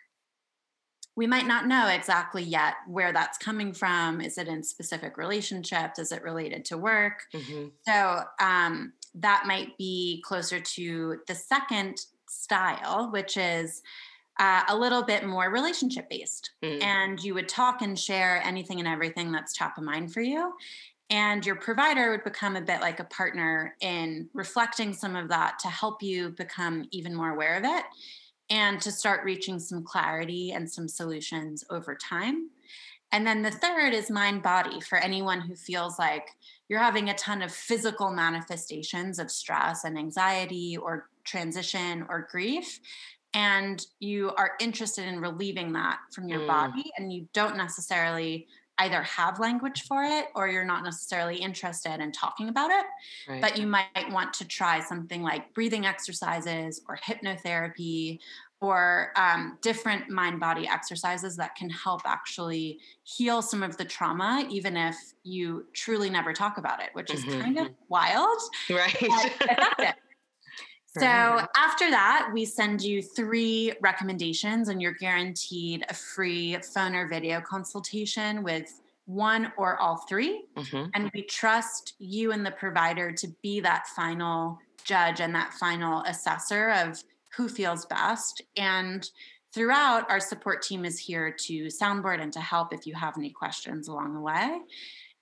we 1.20 1.26
might 1.26 1.46
not 1.46 1.66
know 1.66 1.88
exactly 1.88 2.42
yet 2.42 2.74
where 2.86 3.12
that's 3.12 3.36
coming 3.36 3.74
from. 3.74 4.22
Is 4.22 4.38
it 4.38 4.48
in 4.48 4.62
specific 4.62 5.18
relationships? 5.18 5.98
Is 5.98 6.12
it 6.12 6.22
related 6.22 6.64
to 6.66 6.78
work? 6.78 7.24
Mm-hmm. 7.34 7.66
So 7.86 8.22
um, 8.40 8.94
that 9.16 9.44
might 9.46 9.76
be 9.76 10.22
closer 10.26 10.60
to 10.60 11.18
the 11.26 11.34
second 11.34 11.98
style, 12.28 13.10
which 13.12 13.36
is 13.36 13.82
uh, 14.40 14.62
a 14.68 14.76
little 14.76 15.02
bit 15.02 15.26
more 15.26 15.50
relationship 15.50 16.08
based. 16.08 16.50
Mm-hmm. 16.64 16.82
And 16.82 17.22
you 17.22 17.34
would 17.34 17.48
talk 17.48 17.82
and 17.82 17.96
share 17.96 18.42
anything 18.42 18.80
and 18.80 18.88
everything 18.88 19.30
that's 19.30 19.52
top 19.52 19.76
of 19.76 19.84
mind 19.84 20.12
for 20.12 20.22
you. 20.22 20.54
And 21.10 21.44
your 21.44 21.56
provider 21.56 22.10
would 22.10 22.24
become 22.24 22.56
a 22.56 22.60
bit 22.60 22.80
like 22.80 23.00
a 23.00 23.04
partner 23.04 23.76
in 23.80 24.28
reflecting 24.32 24.94
some 24.94 25.14
of 25.14 25.28
that 25.28 25.58
to 25.60 25.68
help 25.68 26.02
you 26.02 26.30
become 26.30 26.86
even 26.90 27.14
more 27.14 27.30
aware 27.30 27.56
of 27.56 27.64
it 27.64 27.84
and 28.48 28.80
to 28.80 28.90
start 28.90 29.24
reaching 29.24 29.58
some 29.58 29.84
clarity 29.84 30.52
and 30.52 30.70
some 30.70 30.88
solutions 30.88 31.62
over 31.68 31.94
time. 31.94 32.48
And 33.12 33.26
then 33.26 33.42
the 33.42 33.50
third 33.50 33.92
is 33.92 34.08
mind 34.08 34.42
body 34.42 34.80
for 34.80 34.98
anyone 34.98 35.40
who 35.40 35.54
feels 35.54 35.98
like 35.98 36.28
you're 36.68 36.78
having 36.78 37.10
a 37.10 37.14
ton 37.14 37.42
of 37.42 37.52
physical 37.52 38.10
manifestations 38.12 39.18
of 39.18 39.30
stress 39.30 39.84
and 39.84 39.98
anxiety 39.98 40.76
or 40.76 41.08
transition 41.24 42.06
or 42.08 42.28
grief. 42.30 42.80
And 43.32 43.84
you 44.00 44.32
are 44.36 44.52
interested 44.60 45.06
in 45.06 45.20
relieving 45.20 45.72
that 45.74 45.98
from 46.12 46.28
your 46.28 46.40
mm. 46.40 46.48
body, 46.48 46.90
and 46.96 47.12
you 47.12 47.28
don't 47.32 47.56
necessarily 47.56 48.46
either 48.80 49.02
have 49.02 49.38
language 49.38 49.82
for 49.82 50.02
it 50.02 50.26
or 50.34 50.48
you're 50.48 50.64
not 50.64 50.82
necessarily 50.82 51.36
interested 51.36 52.00
in 52.00 52.10
talking 52.12 52.48
about 52.48 52.70
it. 52.70 52.86
Right. 53.28 53.40
But 53.40 53.58
you 53.58 53.66
might 53.66 54.10
want 54.10 54.32
to 54.34 54.48
try 54.48 54.80
something 54.80 55.22
like 55.22 55.52
breathing 55.52 55.84
exercises 55.86 56.80
or 56.88 56.96
hypnotherapy 56.96 58.20
or 58.60 59.12
um, 59.16 59.58
different 59.62 60.08
mind 60.10 60.40
body 60.40 60.66
exercises 60.66 61.36
that 61.36 61.54
can 61.56 61.70
help 61.70 62.02
actually 62.04 62.78
heal 63.04 63.42
some 63.42 63.62
of 63.62 63.76
the 63.76 63.84
trauma, 63.84 64.46
even 64.50 64.76
if 64.76 64.96
you 65.24 65.66
truly 65.72 66.10
never 66.10 66.32
talk 66.32 66.58
about 66.58 66.82
it, 66.82 66.90
which 66.92 67.12
is 67.12 67.24
mm-hmm. 67.24 67.40
kind 67.40 67.58
of 67.58 67.66
mm-hmm. 67.66 67.74
wild. 67.88 68.38
Right. 68.70 69.94
So 70.98 71.06
after 71.56 71.88
that, 71.90 72.30
we 72.32 72.44
send 72.44 72.82
you 72.82 73.00
three 73.00 73.72
recommendations, 73.80 74.68
and 74.68 74.82
you're 74.82 74.94
guaranteed 74.94 75.84
a 75.88 75.94
free 75.94 76.56
phone 76.74 76.96
or 76.96 77.06
video 77.06 77.40
consultation 77.40 78.42
with 78.42 78.80
one 79.06 79.52
or 79.56 79.76
all 79.78 79.96
3 80.08 80.44
mm-hmm. 80.56 80.90
And 80.94 81.10
we 81.14 81.22
trust 81.22 81.94
you 81.98 82.32
and 82.32 82.46
the 82.46 82.52
provider 82.52 83.10
to 83.12 83.28
be 83.42 83.60
that 83.60 83.88
final 83.88 84.58
judge 84.84 85.20
and 85.20 85.34
that 85.34 85.52
final 85.54 86.02
assessor 86.02 86.70
of 86.70 87.02
who 87.36 87.48
feels 87.48 87.86
best. 87.86 88.42
And 88.56 89.08
throughout, 89.52 90.08
our 90.10 90.20
support 90.20 90.62
team 90.62 90.84
is 90.84 90.98
here 90.98 91.34
to 91.46 91.66
soundboard 91.66 92.20
and 92.20 92.32
to 92.32 92.40
help 92.40 92.72
if 92.72 92.86
you 92.86 92.94
have 92.94 93.16
any 93.18 93.30
questions 93.30 93.88
along 93.88 94.14
the 94.14 94.20
way. 94.20 94.60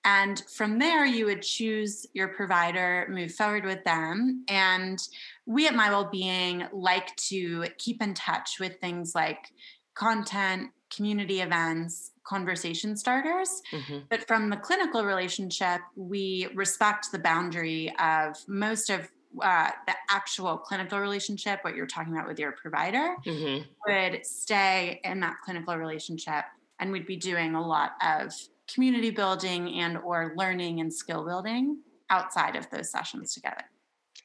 And 0.04 0.42
from 0.48 0.78
there, 0.78 1.04
you 1.04 1.26
would 1.26 1.42
choose 1.42 2.06
your 2.14 2.28
provider, 2.28 3.06
move 3.10 3.32
forward 3.32 3.64
with 3.64 3.84
them. 3.84 4.44
And 4.48 4.98
we 5.46 5.66
at 5.66 5.74
My 5.74 5.90
Wellbeing 5.90 6.66
like 6.72 7.14
to 7.16 7.66
keep 7.78 8.00
in 8.00 8.14
touch 8.14 8.58
with 8.60 8.80
things 8.80 9.14
like 9.14 9.52
content, 9.94 10.70
community 10.94 11.40
events, 11.40 12.12
conversation 12.24 12.96
starters. 12.96 13.62
Mm-hmm. 13.72 13.98
But 14.08 14.26
from 14.26 14.50
the 14.50 14.56
clinical 14.56 15.04
relationship, 15.04 15.80
we 15.96 16.48
respect 16.54 17.10
the 17.10 17.18
boundary 17.18 17.92
of 17.98 18.36
most 18.46 18.90
of 18.90 19.08
uh, 19.42 19.70
the 19.86 19.94
actual 20.10 20.56
clinical 20.56 21.00
relationship, 21.00 21.60
what 21.62 21.74
you're 21.74 21.86
talking 21.86 22.12
about 22.12 22.28
with 22.28 22.38
your 22.38 22.52
provider, 22.52 23.14
mm-hmm. 23.26 23.64
would 23.86 24.24
stay 24.24 25.00
in 25.04 25.20
that 25.20 25.36
clinical 25.44 25.76
relationship 25.76 26.44
and 26.80 26.92
we'd 26.92 27.06
be 27.06 27.16
doing 27.16 27.54
a 27.54 27.66
lot 27.66 27.92
of 28.02 28.32
community 28.72 29.10
building 29.10 29.80
and 29.80 29.98
or 29.98 30.34
learning 30.36 30.80
and 30.80 30.92
skill 30.92 31.24
building 31.24 31.78
outside 32.10 32.56
of 32.56 32.68
those 32.70 32.90
sessions 32.90 33.34
together. 33.34 33.64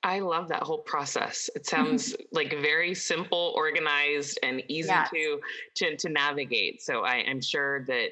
I 0.03 0.19
love 0.19 0.49
that 0.49 0.63
whole 0.63 0.79
process. 0.79 1.49
It 1.55 1.65
sounds 1.73 2.15
like 2.31 2.51
very 2.51 2.93
simple, 2.93 3.53
organized, 3.55 4.39
and 4.43 4.61
easy 4.67 4.89
yes. 4.89 5.09
to, 5.11 5.39
to 5.75 5.97
to 5.97 6.09
navigate. 6.09 6.81
So 6.81 7.01
I, 7.01 7.17
am 7.17 7.41
sure 7.41 7.85
that 7.85 8.09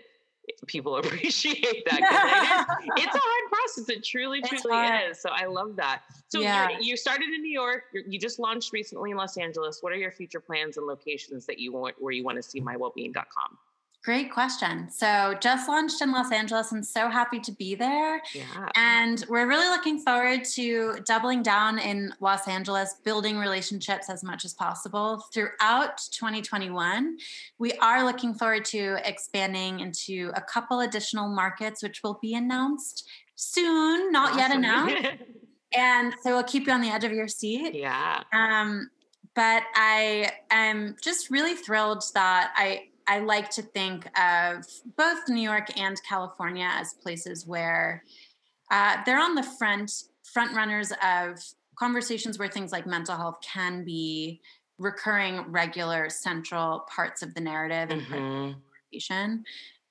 people 0.67 0.95
appreciate 0.97 1.83
that. 1.89 1.99
Yeah. 1.99 2.75
it's 2.97 3.15
a 3.15 3.19
hard 3.19 3.51
process. 3.51 3.89
It 3.89 4.03
truly, 4.03 4.41
truly 4.41 4.77
is. 5.09 5.21
So 5.21 5.29
I 5.29 5.45
love 5.45 5.75
that. 5.75 6.03
So 6.29 6.39
yeah. 6.39 6.69
you 6.79 6.95
started 6.95 7.27
in 7.27 7.41
New 7.41 7.51
York. 7.51 7.83
You 7.93 8.19
just 8.19 8.39
launched 8.39 8.71
recently 8.71 9.11
in 9.11 9.17
Los 9.17 9.37
Angeles. 9.37 9.79
What 9.81 9.91
are 9.91 9.97
your 9.97 10.11
future 10.11 10.39
plans 10.39 10.77
and 10.77 10.87
locations 10.87 11.45
that 11.45 11.59
you 11.59 11.73
want 11.73 11.95
where 11.99 12.13
you 12.13 12.23
want 12.23 12.37
to 12.37 12.43
see 12.43 12.61
mywellbeing.com? 12.61 13.57
Great 14.03 14.31
question. 14.31 14.89
So, 14.89 15.35
just 15.41 15.69
launched 15.69 16.01
in 16.01 16.11
Los 16.11 16.31
Angeles 16.31 16.71
and 16.71 16.83
so 16.83 17.07
happy 17.07 17.39
to 17.39 17.51
be 17.51 17.75
there. 17.75 18.19
Yeah. 18.33 18.67
And 18.75 19.23
we're 19.29 19.47
really 19.47 19.67
looking 19.67 19.99
forward 19.99 20.43
to 20.55 20.97
doubling 21.05 21.43
down 21.43 21.77
in 21.77 22.11
Los 22.19 22.47
Angeles, 22.47 22.95
building 23.03 23.37
relationships 23.37 24.09
as 24.09 24.23
much 24.23 24.43
as 24.43 24.55
possible 24.55 25.23
throughout 25.31 25.99
2021. 26.13 27.17
We 27.59 27.73
are 27.73 28.03
looking 28.03 28.33
forward 28.33 28.65
to 28.65 28.97
expanding 29.07 29.81
into 29.81 30.31
a 30.33 30.41
couple 30.41 30.79
additional 30.79 31.29
markets, 31.29 31.83
which 31.83 32.01
will 32.03 32.17
be 32.23 32.33
announced 32.33 33.07
soon, 33.35 34.11
not 34.11 34.29
awesome. 34.31 34.39
yet 34.39 34.51
announced. 34.55 35.23
and 35.77 36.15
so, 36.23 36.31
we'll 36.31 36.43
keep 36.43 36.65
you 36.65 36.73
on 36.73 36.81
the 36.81 36.89
edge 36.89 37.03
of 37.03 37.11
your 37.11 37.27
seat. 37.27 37.75
Yeah. 37.75 38.23
Um, 38.33 38.89
but 39.35 39.61
I 39.75 40.31
am 40.49 40.95
just 41.03 41.29
really 41.29 41.55
thrilled 41.55 42.03
that 42.15 42.51
I 42.57 42.87
I 43.11 43.19
like 43.19 43.49
to 43.51 43.61
think 43.61 44.05
of 44.17 44.65
both 44.95 45.27
New 45.27 45.41
York 45.41 45.77
and 45.77 46.01
California 46.07 46.65
as 46.71 46.93
places 46.93 47.45
where 47.45 48.05
uh, 48.71 49.03
they're 49.05 49.19
on 49.19 49.35
the 49.35 49.43
front 49.43 50.03
front 50.23 50.55
runners 50.55 50.93
of 51.03 51.37
conversations 51.75 52.39
where 52.39 52.47
things 52.47 52.71
like 52.71 52.87
mental 52.87 53.17
health 53.17 53.39
can 53.41 53.83
be 53.83 54.39
recurring, 54.77 55.41
regular, 55.51 56.09
central 56.09 56.87
parts 56.95 57.21
of 57.21 57.33
the 57.33 57.41
narrative 57.41 57.89
and 57.89 58.01
mm-hmm. 58.01 58.51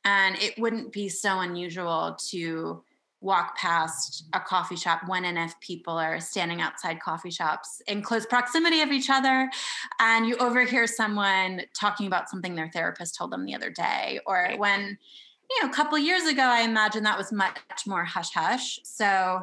And 0.06 0.36
it 0.36 0.58
wouldn't 0.58 0.90
be 0.90 1.10
so 1.10 1.40
unusual 1.40 2.16
to 2.30 2.82
walk 3.20 3.56
past 3.56 4.24
a 4.32 4.40
coffee 4.40 4.76
shop 4.76 5.02
when 5.06 5.26
and 5.26 5.38
if 5.38 5.58
people 5.60 5.98
are 5.98 6.20
standing 6.20 6.60
outside 6.60 7.00
coffee 7.00 7.30
shops 7.30 7.82
in 7.86 8.02
close 8.02 8.24
proximity 8.24 8.80
of 8.80 8.90
each 8.90 9.10
other 9.10 9.50
and 9.98 10.26
you 10.26 10.36
overhear 10.36 10.86
someone 10.86 11.60
talking 11.74 12.06
about 12.06 12.30
something 12.30 12.54
their 12.54 12.70
therapist 12.72 13.14
told 13.14 13.30
them 13.30 13.44
the 13.44 13.54
other 13.54 13.70
day 13.70 14.20
or 14.26 14.52
when 14.56 14.96
you 15.50 15.62
know 15.62 15.68
a 15.68 15.72
couple 15.72 15.98
years 15.98 16.24
ago 16.24 16.42
i 16.42 16.62
imagine 16.62 17.02
that 17.02 17.18
was 17.18 17.30
much 17.30 17.58
more 17.86 18.04
hush 18.04 18.30
hush 18.32 18.80
so 18.84 19.42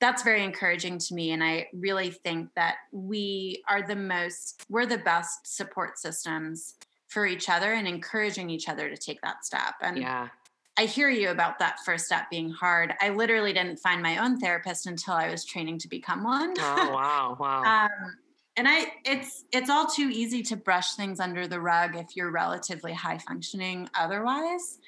that's 0.00 0.24
very 0.24 0.42
encouraging 0.42 0.98
to 0.98 1.14
me 1.14 1.30
and 1.30 1.44
i 1.44 1.68
really 1.72 2.10
think 2.10 2.50
that 2.56 2.76
we 2.90 3.62
are 3.68 3.82
the 3.86 3.94
most 3.94 4.64
we're 4.68 4.86
the 4.86 4.98
best 4.98 5.56
support 5.56 5.98
systems 5.98 6.74
for 7.06 7.26
each 7.26 7.48
other 7.48 7.74
and 7.74 7.86
encouraging 7.86 8.50
each 8.50 8.68
other 8.68 8.90
to 8.90 8.96
take 8.96 9.20
that 9.22 9.44
step 9.44 9.74
and 9.82 9.98
yeah 9.98 10.28
I 10.76 10.86
hear 10.86 11.08
you 11.08 11.30
about 11.30 11.58
that 11.60 11.78
first 11.84 12.06
step 12.06 12.28
being 12.30 12.50
hard. 12.50 12.94
I 13.00 13.10
literally 13.10 13.52
didn't 13.52 13.78
find 13.78 14.02
my 14.02 14.18
own 14.18 14.38
therapist 14.38 14.86
until 14.86 15.14
I 15.14 15.30
was 15.30 15.44
training 15.44 15.78
to 15.80 15.88
become 15.88 16.24
one. 16.24 16.54
Oh 16.58 16.90
wow, 16.92 17.36
wow. 17.38 17.62
um, 17.62 18.16
and 18.56 18.66
I 18.68 18.86
it's 19.04 19.44
it's 19.52 19.70
all 19.70 19.86
too 19.86 20.10
easy 20.12 20.42
to 20.44 20.56
brush 20.56 20.94
things 20.94 21.20
under 21.20 21.46
the 21.46 21.60
rug 21.60 21.96
if 21.96 22.16
you're 22.16 22.30
relatively 22.30 22.92
high 22.92 23.18
functioning 23.18 23.88
otherwise. 23.98 24.78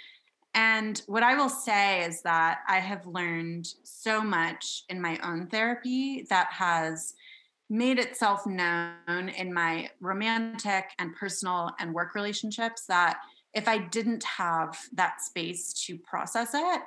And 0.54 1.02
what 1.06 1.22
I 1.22 1.36
will 1.36 1.50
say 1.50 2.04
is 2.04 2.22
that 2.22 2.60
I 2.66 2.78
have 2.78 3.06
learned 3.06 3.68
so 3.82 4.22
much 4.22 4.84
in 4.88 5.00
my 5.00 5.18
own 5.22 5.48
therapy 5.48 6.26
that 6.30 6.50
has 6.50 7.14
made 7.68 7.98
itself 7.98 8.46
known 8.46 9.28
in 9.36 9.52
my 9.52 9.90
romantic 10.00 10.86
and 10.98 11.14
personal 11.14 11.72
and 11.78 11.92
work 11.92 12.14
relationships 12.14 12.86
that 12.86 13.18
if 13.56 13.66
I 13.66 13.78
didn't 13.78 14.22
have 14.22 14.78
that 14.92 15.22
space 15.22 15.72
to 15.86 15.96
process 15.98 16.50
it, 16.54 16.82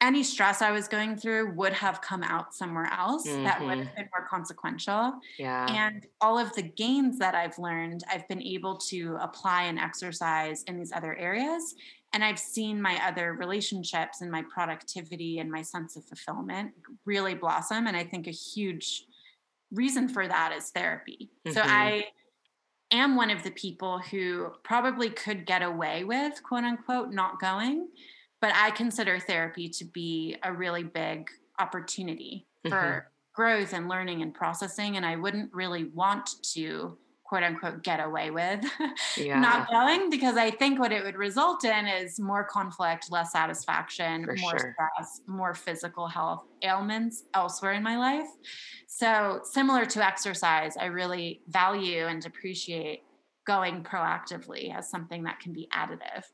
any 0.00 0.22
stress 0.22 0.62
I 0.62 0.70
was 0.70 0.88
going 0.88 1.16
through 1.16 1.54
would 1.54 1.72
have 1.74 2.00
come 2.00 2.22
out 2.22 2.54
somewhere 2.54 2.90
else 2.92 3.26
mm-hmm. 3.26 3.44
that 3.44 3.60
would 3.60 3.78
have 3.78 3.86
mm-hmm. 3.88 3.96
been 3.96 4.08
more 4.16 4.26
consequential. 4.28 5.14
Yeah. 5.38 5.66
And 5.68 6.06
all 6.20 6.38
of 6.38 6.54
the 6.54 6.62
gains 6.62 7.18
that 7.18 7.34
I've 7.34 7.58
learned, 7.58 8.04
I've 8.10 8.26
been 8.28 8.42
able 8.42 8.76
to 8.76 9.18
apply 9.20 9.64
and 9.64 9.78
exercise 9.78 10.62
in 10.64 10.78
these 10.78 10.92
other 10.92 11.14
areas. 11.16 11.74
And 12.14 12.24
I've 12.24 12.38
seen 12.38 12.80
my 12.80 12.98
other 13.06 13.34
relationships 13.34 14.22
and 14.22 14.30
my 14.30 14.42
productivity 14.42 15.40
and 15.40 15.50
my 15.50 15.62
sense 15.62 15.96
of 15.96 16.04
fulfillment 16.06 16.72
really 17.04 17.34
blossom. 17.34 17.86
And 17.86 17.96
I 17.96 18.04
think 18.04 18.28
a 18.28 18.32
huge 18.32 19.04
reason 19.72 20.08
for 20.08 20.26
that 20.26 20.54
is 20.56 20.70
therapy. 20.70 21.28
Mm-hmm. 21.44 21.54
So 21.54 21.62
I 21.62 22.04
am 22.90 23.16
one 23.16 23.30
of 23.30 23.42
the 23.42 23.50
people 23.50 23.98
who 23.98 24.52
probably 24.62 25.10
could 25.10 25.46
get 25.46 25.62
away 25.62 26.04
with, 26.04 26.42
quote 26.42 26.64
unquote, 26.64 27.12
not 27.12 27.40
going 27.40 27.88
but 28.40 28.52
I 28.54 28.70
consider 28.70 29.18
therapy 29.18 29.68
to 29.68 29.84
be 29.84 30.36
a 30.42 30.52
really 30.52 30.84
big 30.84 31.28
opportunity 31.58 32.46
for 32.62 32.70
mm-hmm. 32.70 33.08
growth 33.34 33.72
and 33.72 33.88
learning 33.88 34.22
and 34.22 34.32
processing. 34.32 34.96
And 34.96 35.04
I 35.04 35.16
wouldn't 35.16 35.52
really 35.52 35.84
want 35.84 36.30
to 36.54 36.96
quote 37.28 37.42
unquote 37.42 37.82
get 37.82 38.00
away 38.00 38.30
with 38.30 38.64
yeah. 39.18 39.38
not 39.38 39.70
going 39.70 40.08
because 40.08 40.36
I 40.36 40.50
think 40.50 40.80
what 40.80 40.92
it 40.92 41.04
would 41.04 41.16
result 41.16 41.62
in 41.64 41.86
is 41.86 42.18
more 42.18 42.42
conflict, 42.42 43.12
less 43.12 43.32
satisfaction, 43.32 44.24
For 44.24 44.34
more 44.36 44.58
sure. 44.58 44.74
stress, 44.74 45.20
more 45.26 45.54
physical 45.54 46.08
health 46.08 46.46
ailments 46.62 47.24
elsewhere 47.34 47.72
in 47.72 47.82
my 47.82 47.98
life. 47.98 48.28
So, 48.86 49.40
similar 49.44 49.84
to 49.84 50.04
exercise, 50.04 50.76
I 50.78 50.86
really 50.86 51.42
value 51.48 52.06
and 52.06 52.24
appreciate 52.24 53.02
going 53.46 53.82
proactively 53.82 54.74
as 54.74 54.88
something 54.88 55.24
that 55.24 55.40
can 55.40 55.52
be 55.52 55.68
additive. 55.74 56.24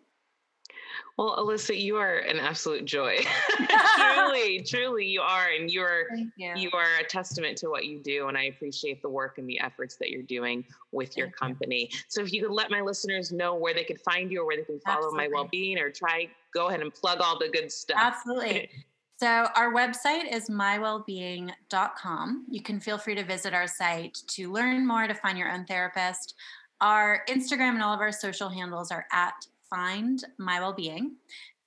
Well, 1.17 1.37
Alyssa, 1.37 1.79
you 1.79 1.97
are 1.97 2.19
an 2.19 2.39
absolute 2.39 2.85
joy. 2.85 3.19
truly, 3.97 4.61
truly, 4.67 5.07
you 5.07 5.21
are, 5.21 5.49
and 5.49 5.71
you're 5.71 6.07
you. 6.37 6.53
you. 6.57 6.71
are 6.73 6.99
a 7.01 7.05
testament 7.05 7.57
to 7.59 7.69
what 7.69 7.87
you 7.87 7.99
do. 7.99 8.29
And 8.29 8.37
I 8.37 8.45
appreciate 8.45 9.03
the 9.03 9.09
work 9.09 9.39
and 9.39 9.49
the 9.49 9.61
efforts 9.61 9.97
that 9.97 10.11
you're 10.11 10.23
doing 10.23 10.65
with 10.93 11.17
your 11.17 11.31
company. 11.31 11.89
You. 11.91 11.99
So, 12.09 12.23
if 12.23 12.33
you 12.33 12.43
could 12.43 12.53
let 12.53 12.71
my 12.71 12.81
listeners 12.81 13.33
know 13.33 13.55
where 13.55 13.75
they 13.75 13.85
could 13.85 14.01
find 14.01 14.31
you, 14.31 14.43
or 14.43 14.47
where 14.47 14.57
they 14.57 14.65
can 14.65 14.81
follow 14.81 14.99
Absolutely. 14.99 15.19
my 15.19 15.29
well-being, 15.33 15.79
or 15.79 15.91
try 15.91 16.29
go 16.53 16.69
ahead 16.69 16.81
and 16.81 16.93
plug 16.93 17.21
all 17.21 17.39
the 17.39 17.49
good 17.49 17.71
stuff. 17.71 17.99
Absolutely. 18.01 18.71
So, 19.17 19.49
our 19.55 19.73
website 19.73 20.33
is 20.33 20.51
mywellbeing.com. 20.51 22.47
You 22.51 22.63
can 22.63 22.81
feel 22.81 22.99
free 22.99 23.15
to 23.15 23.25
visit 23.25 23.55
our 23.55 23.69
site 23.69 24.19
to 24.29 24.53
learn 24.53 24.87
more, 24.87 25.07
to 25.07 25.15
find 25.15 25.39
your 25.39 25.51
own 25.51 25.65
therapist. 25.65 26.35
Our 26.81 27.23
Instagram 27.29 27.75
and 27.75 27.83
all 27.83 27.95
of 27.95 28.01
our 28.01 28.13
social 28.13 28.49
handles 28.49 28.91
are 28.91 29.07
at 29.13 29.47
find 29.75 30.25
my 30.39 30.61
well-being. 30.61 31.17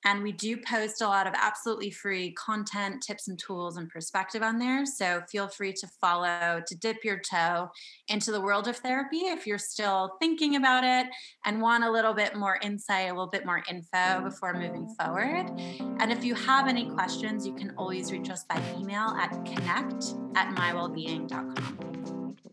And 0.06 0.24
we 0.24 0.32
do 0.32 0.56
post 0.56 1.02
a 1.02 1.08
lot 1.08 1.28
of 1.28 1.34
absolutely 1.36 1.92
free 1.92 2.32
content 2.32 3.02
tips 3.02 3.28
and 3.28 3.38
tools 3.38 3.76
and 3.76 3.90
perspective 3.90 4.42
on 4.42 4.58
there. 4.58 4.86
So 4.86 5.22
feel 5.30 5.50
free 5.50 5.74
to 5.74 5.88
follow 6.00 6.62
to 6.66 6.78
dip 6.78 7.04
your 7.04 7.20
toe 7.20 7.70
into 8.08 8.32
the 8.32 8.40
world 8.40 8.70
of 8.70 8.78
therapy 8.78 9.26
if 9.26 9.46
you're 9.46 9.58
still 9.58 10.16
thinking 10.22 10.56
about 10.56 10.86
it 10.86 11.08
and 11.46 11.62
want 11.62 11.84
a 11.84 11.92
little 11.92 12.14
bit 12.14 12.38
more 12.38 12.58
insight 12.62 13.10
a 13.10 13.14
little 13.14 13.28
bit 13.28 13.46
more 13.46 13.64
info 13.70 14.22
before 14.24 14.54
moving 14.54 14.88
forward. 14.98 15.50
And 16.00 16.12
if 16.12 16.24
you 16.24 16.36
have 16.36 16.70
any 16.70 16.90
questions 16.90 17.46
you 17.46 17.54
can 17.54 17.74
always 17.78 18.12
reach 18.12 18.30
us 18.30 18.46
by 18.46 18.62
email 18.80 19.10
at 19.20 19.32
connect 19.46 20.14
at 20.36 20.56
mywellbeing.com 20.56 21.87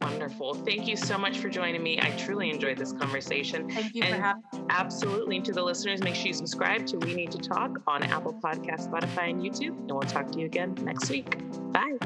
Wonderful. 0.01 0.55
Thank 0.55 0.87
you 0.87 0.97
so 0.97 1.17
much 1.17 1.39
for 1.39 1.49
joining 1.49 1.83
me. 1.83 1.99
I 2.01 2.11
truly 2.11 2.51
enjoyed 2.51 2.79
this 2.79 2.93
conversation. 2.93 3.69
Thank 3.71 3.95
you 3.95 4.03
and 4.03 4.15
for 4.15 4.21
having. 4.21 4.67
Absolutely. 4.71 5.37
And 5.37 5.45
to 5.47 5.53
the 5.53 5.63
listeners, 5.63 6.03
make 6.03 6.15
sure 6.15 6.27
you 6.27 6.33
subscribe 6.33 6.87
to 6.87 6.99
We 6.99 7.15
Need 7.15 7.33
to 7.33 7.39
Talk 7.39 7.79
on 7.87 8.03
Apple 8.03 8.35
Podcast, 8.35 8.91
Spotify, 8.91 9.31
and 9.31 9.43
YouTube. 9.43 9.79
And 9.79 9.93
we'll 9.93 10.01
talk 10.03 10.31
to 10.33 10.39
you 10.39 10.47
again 10.47 10.75
next 10.83 11.11
week. 11.11 11.39
Bye. 11.73 11.99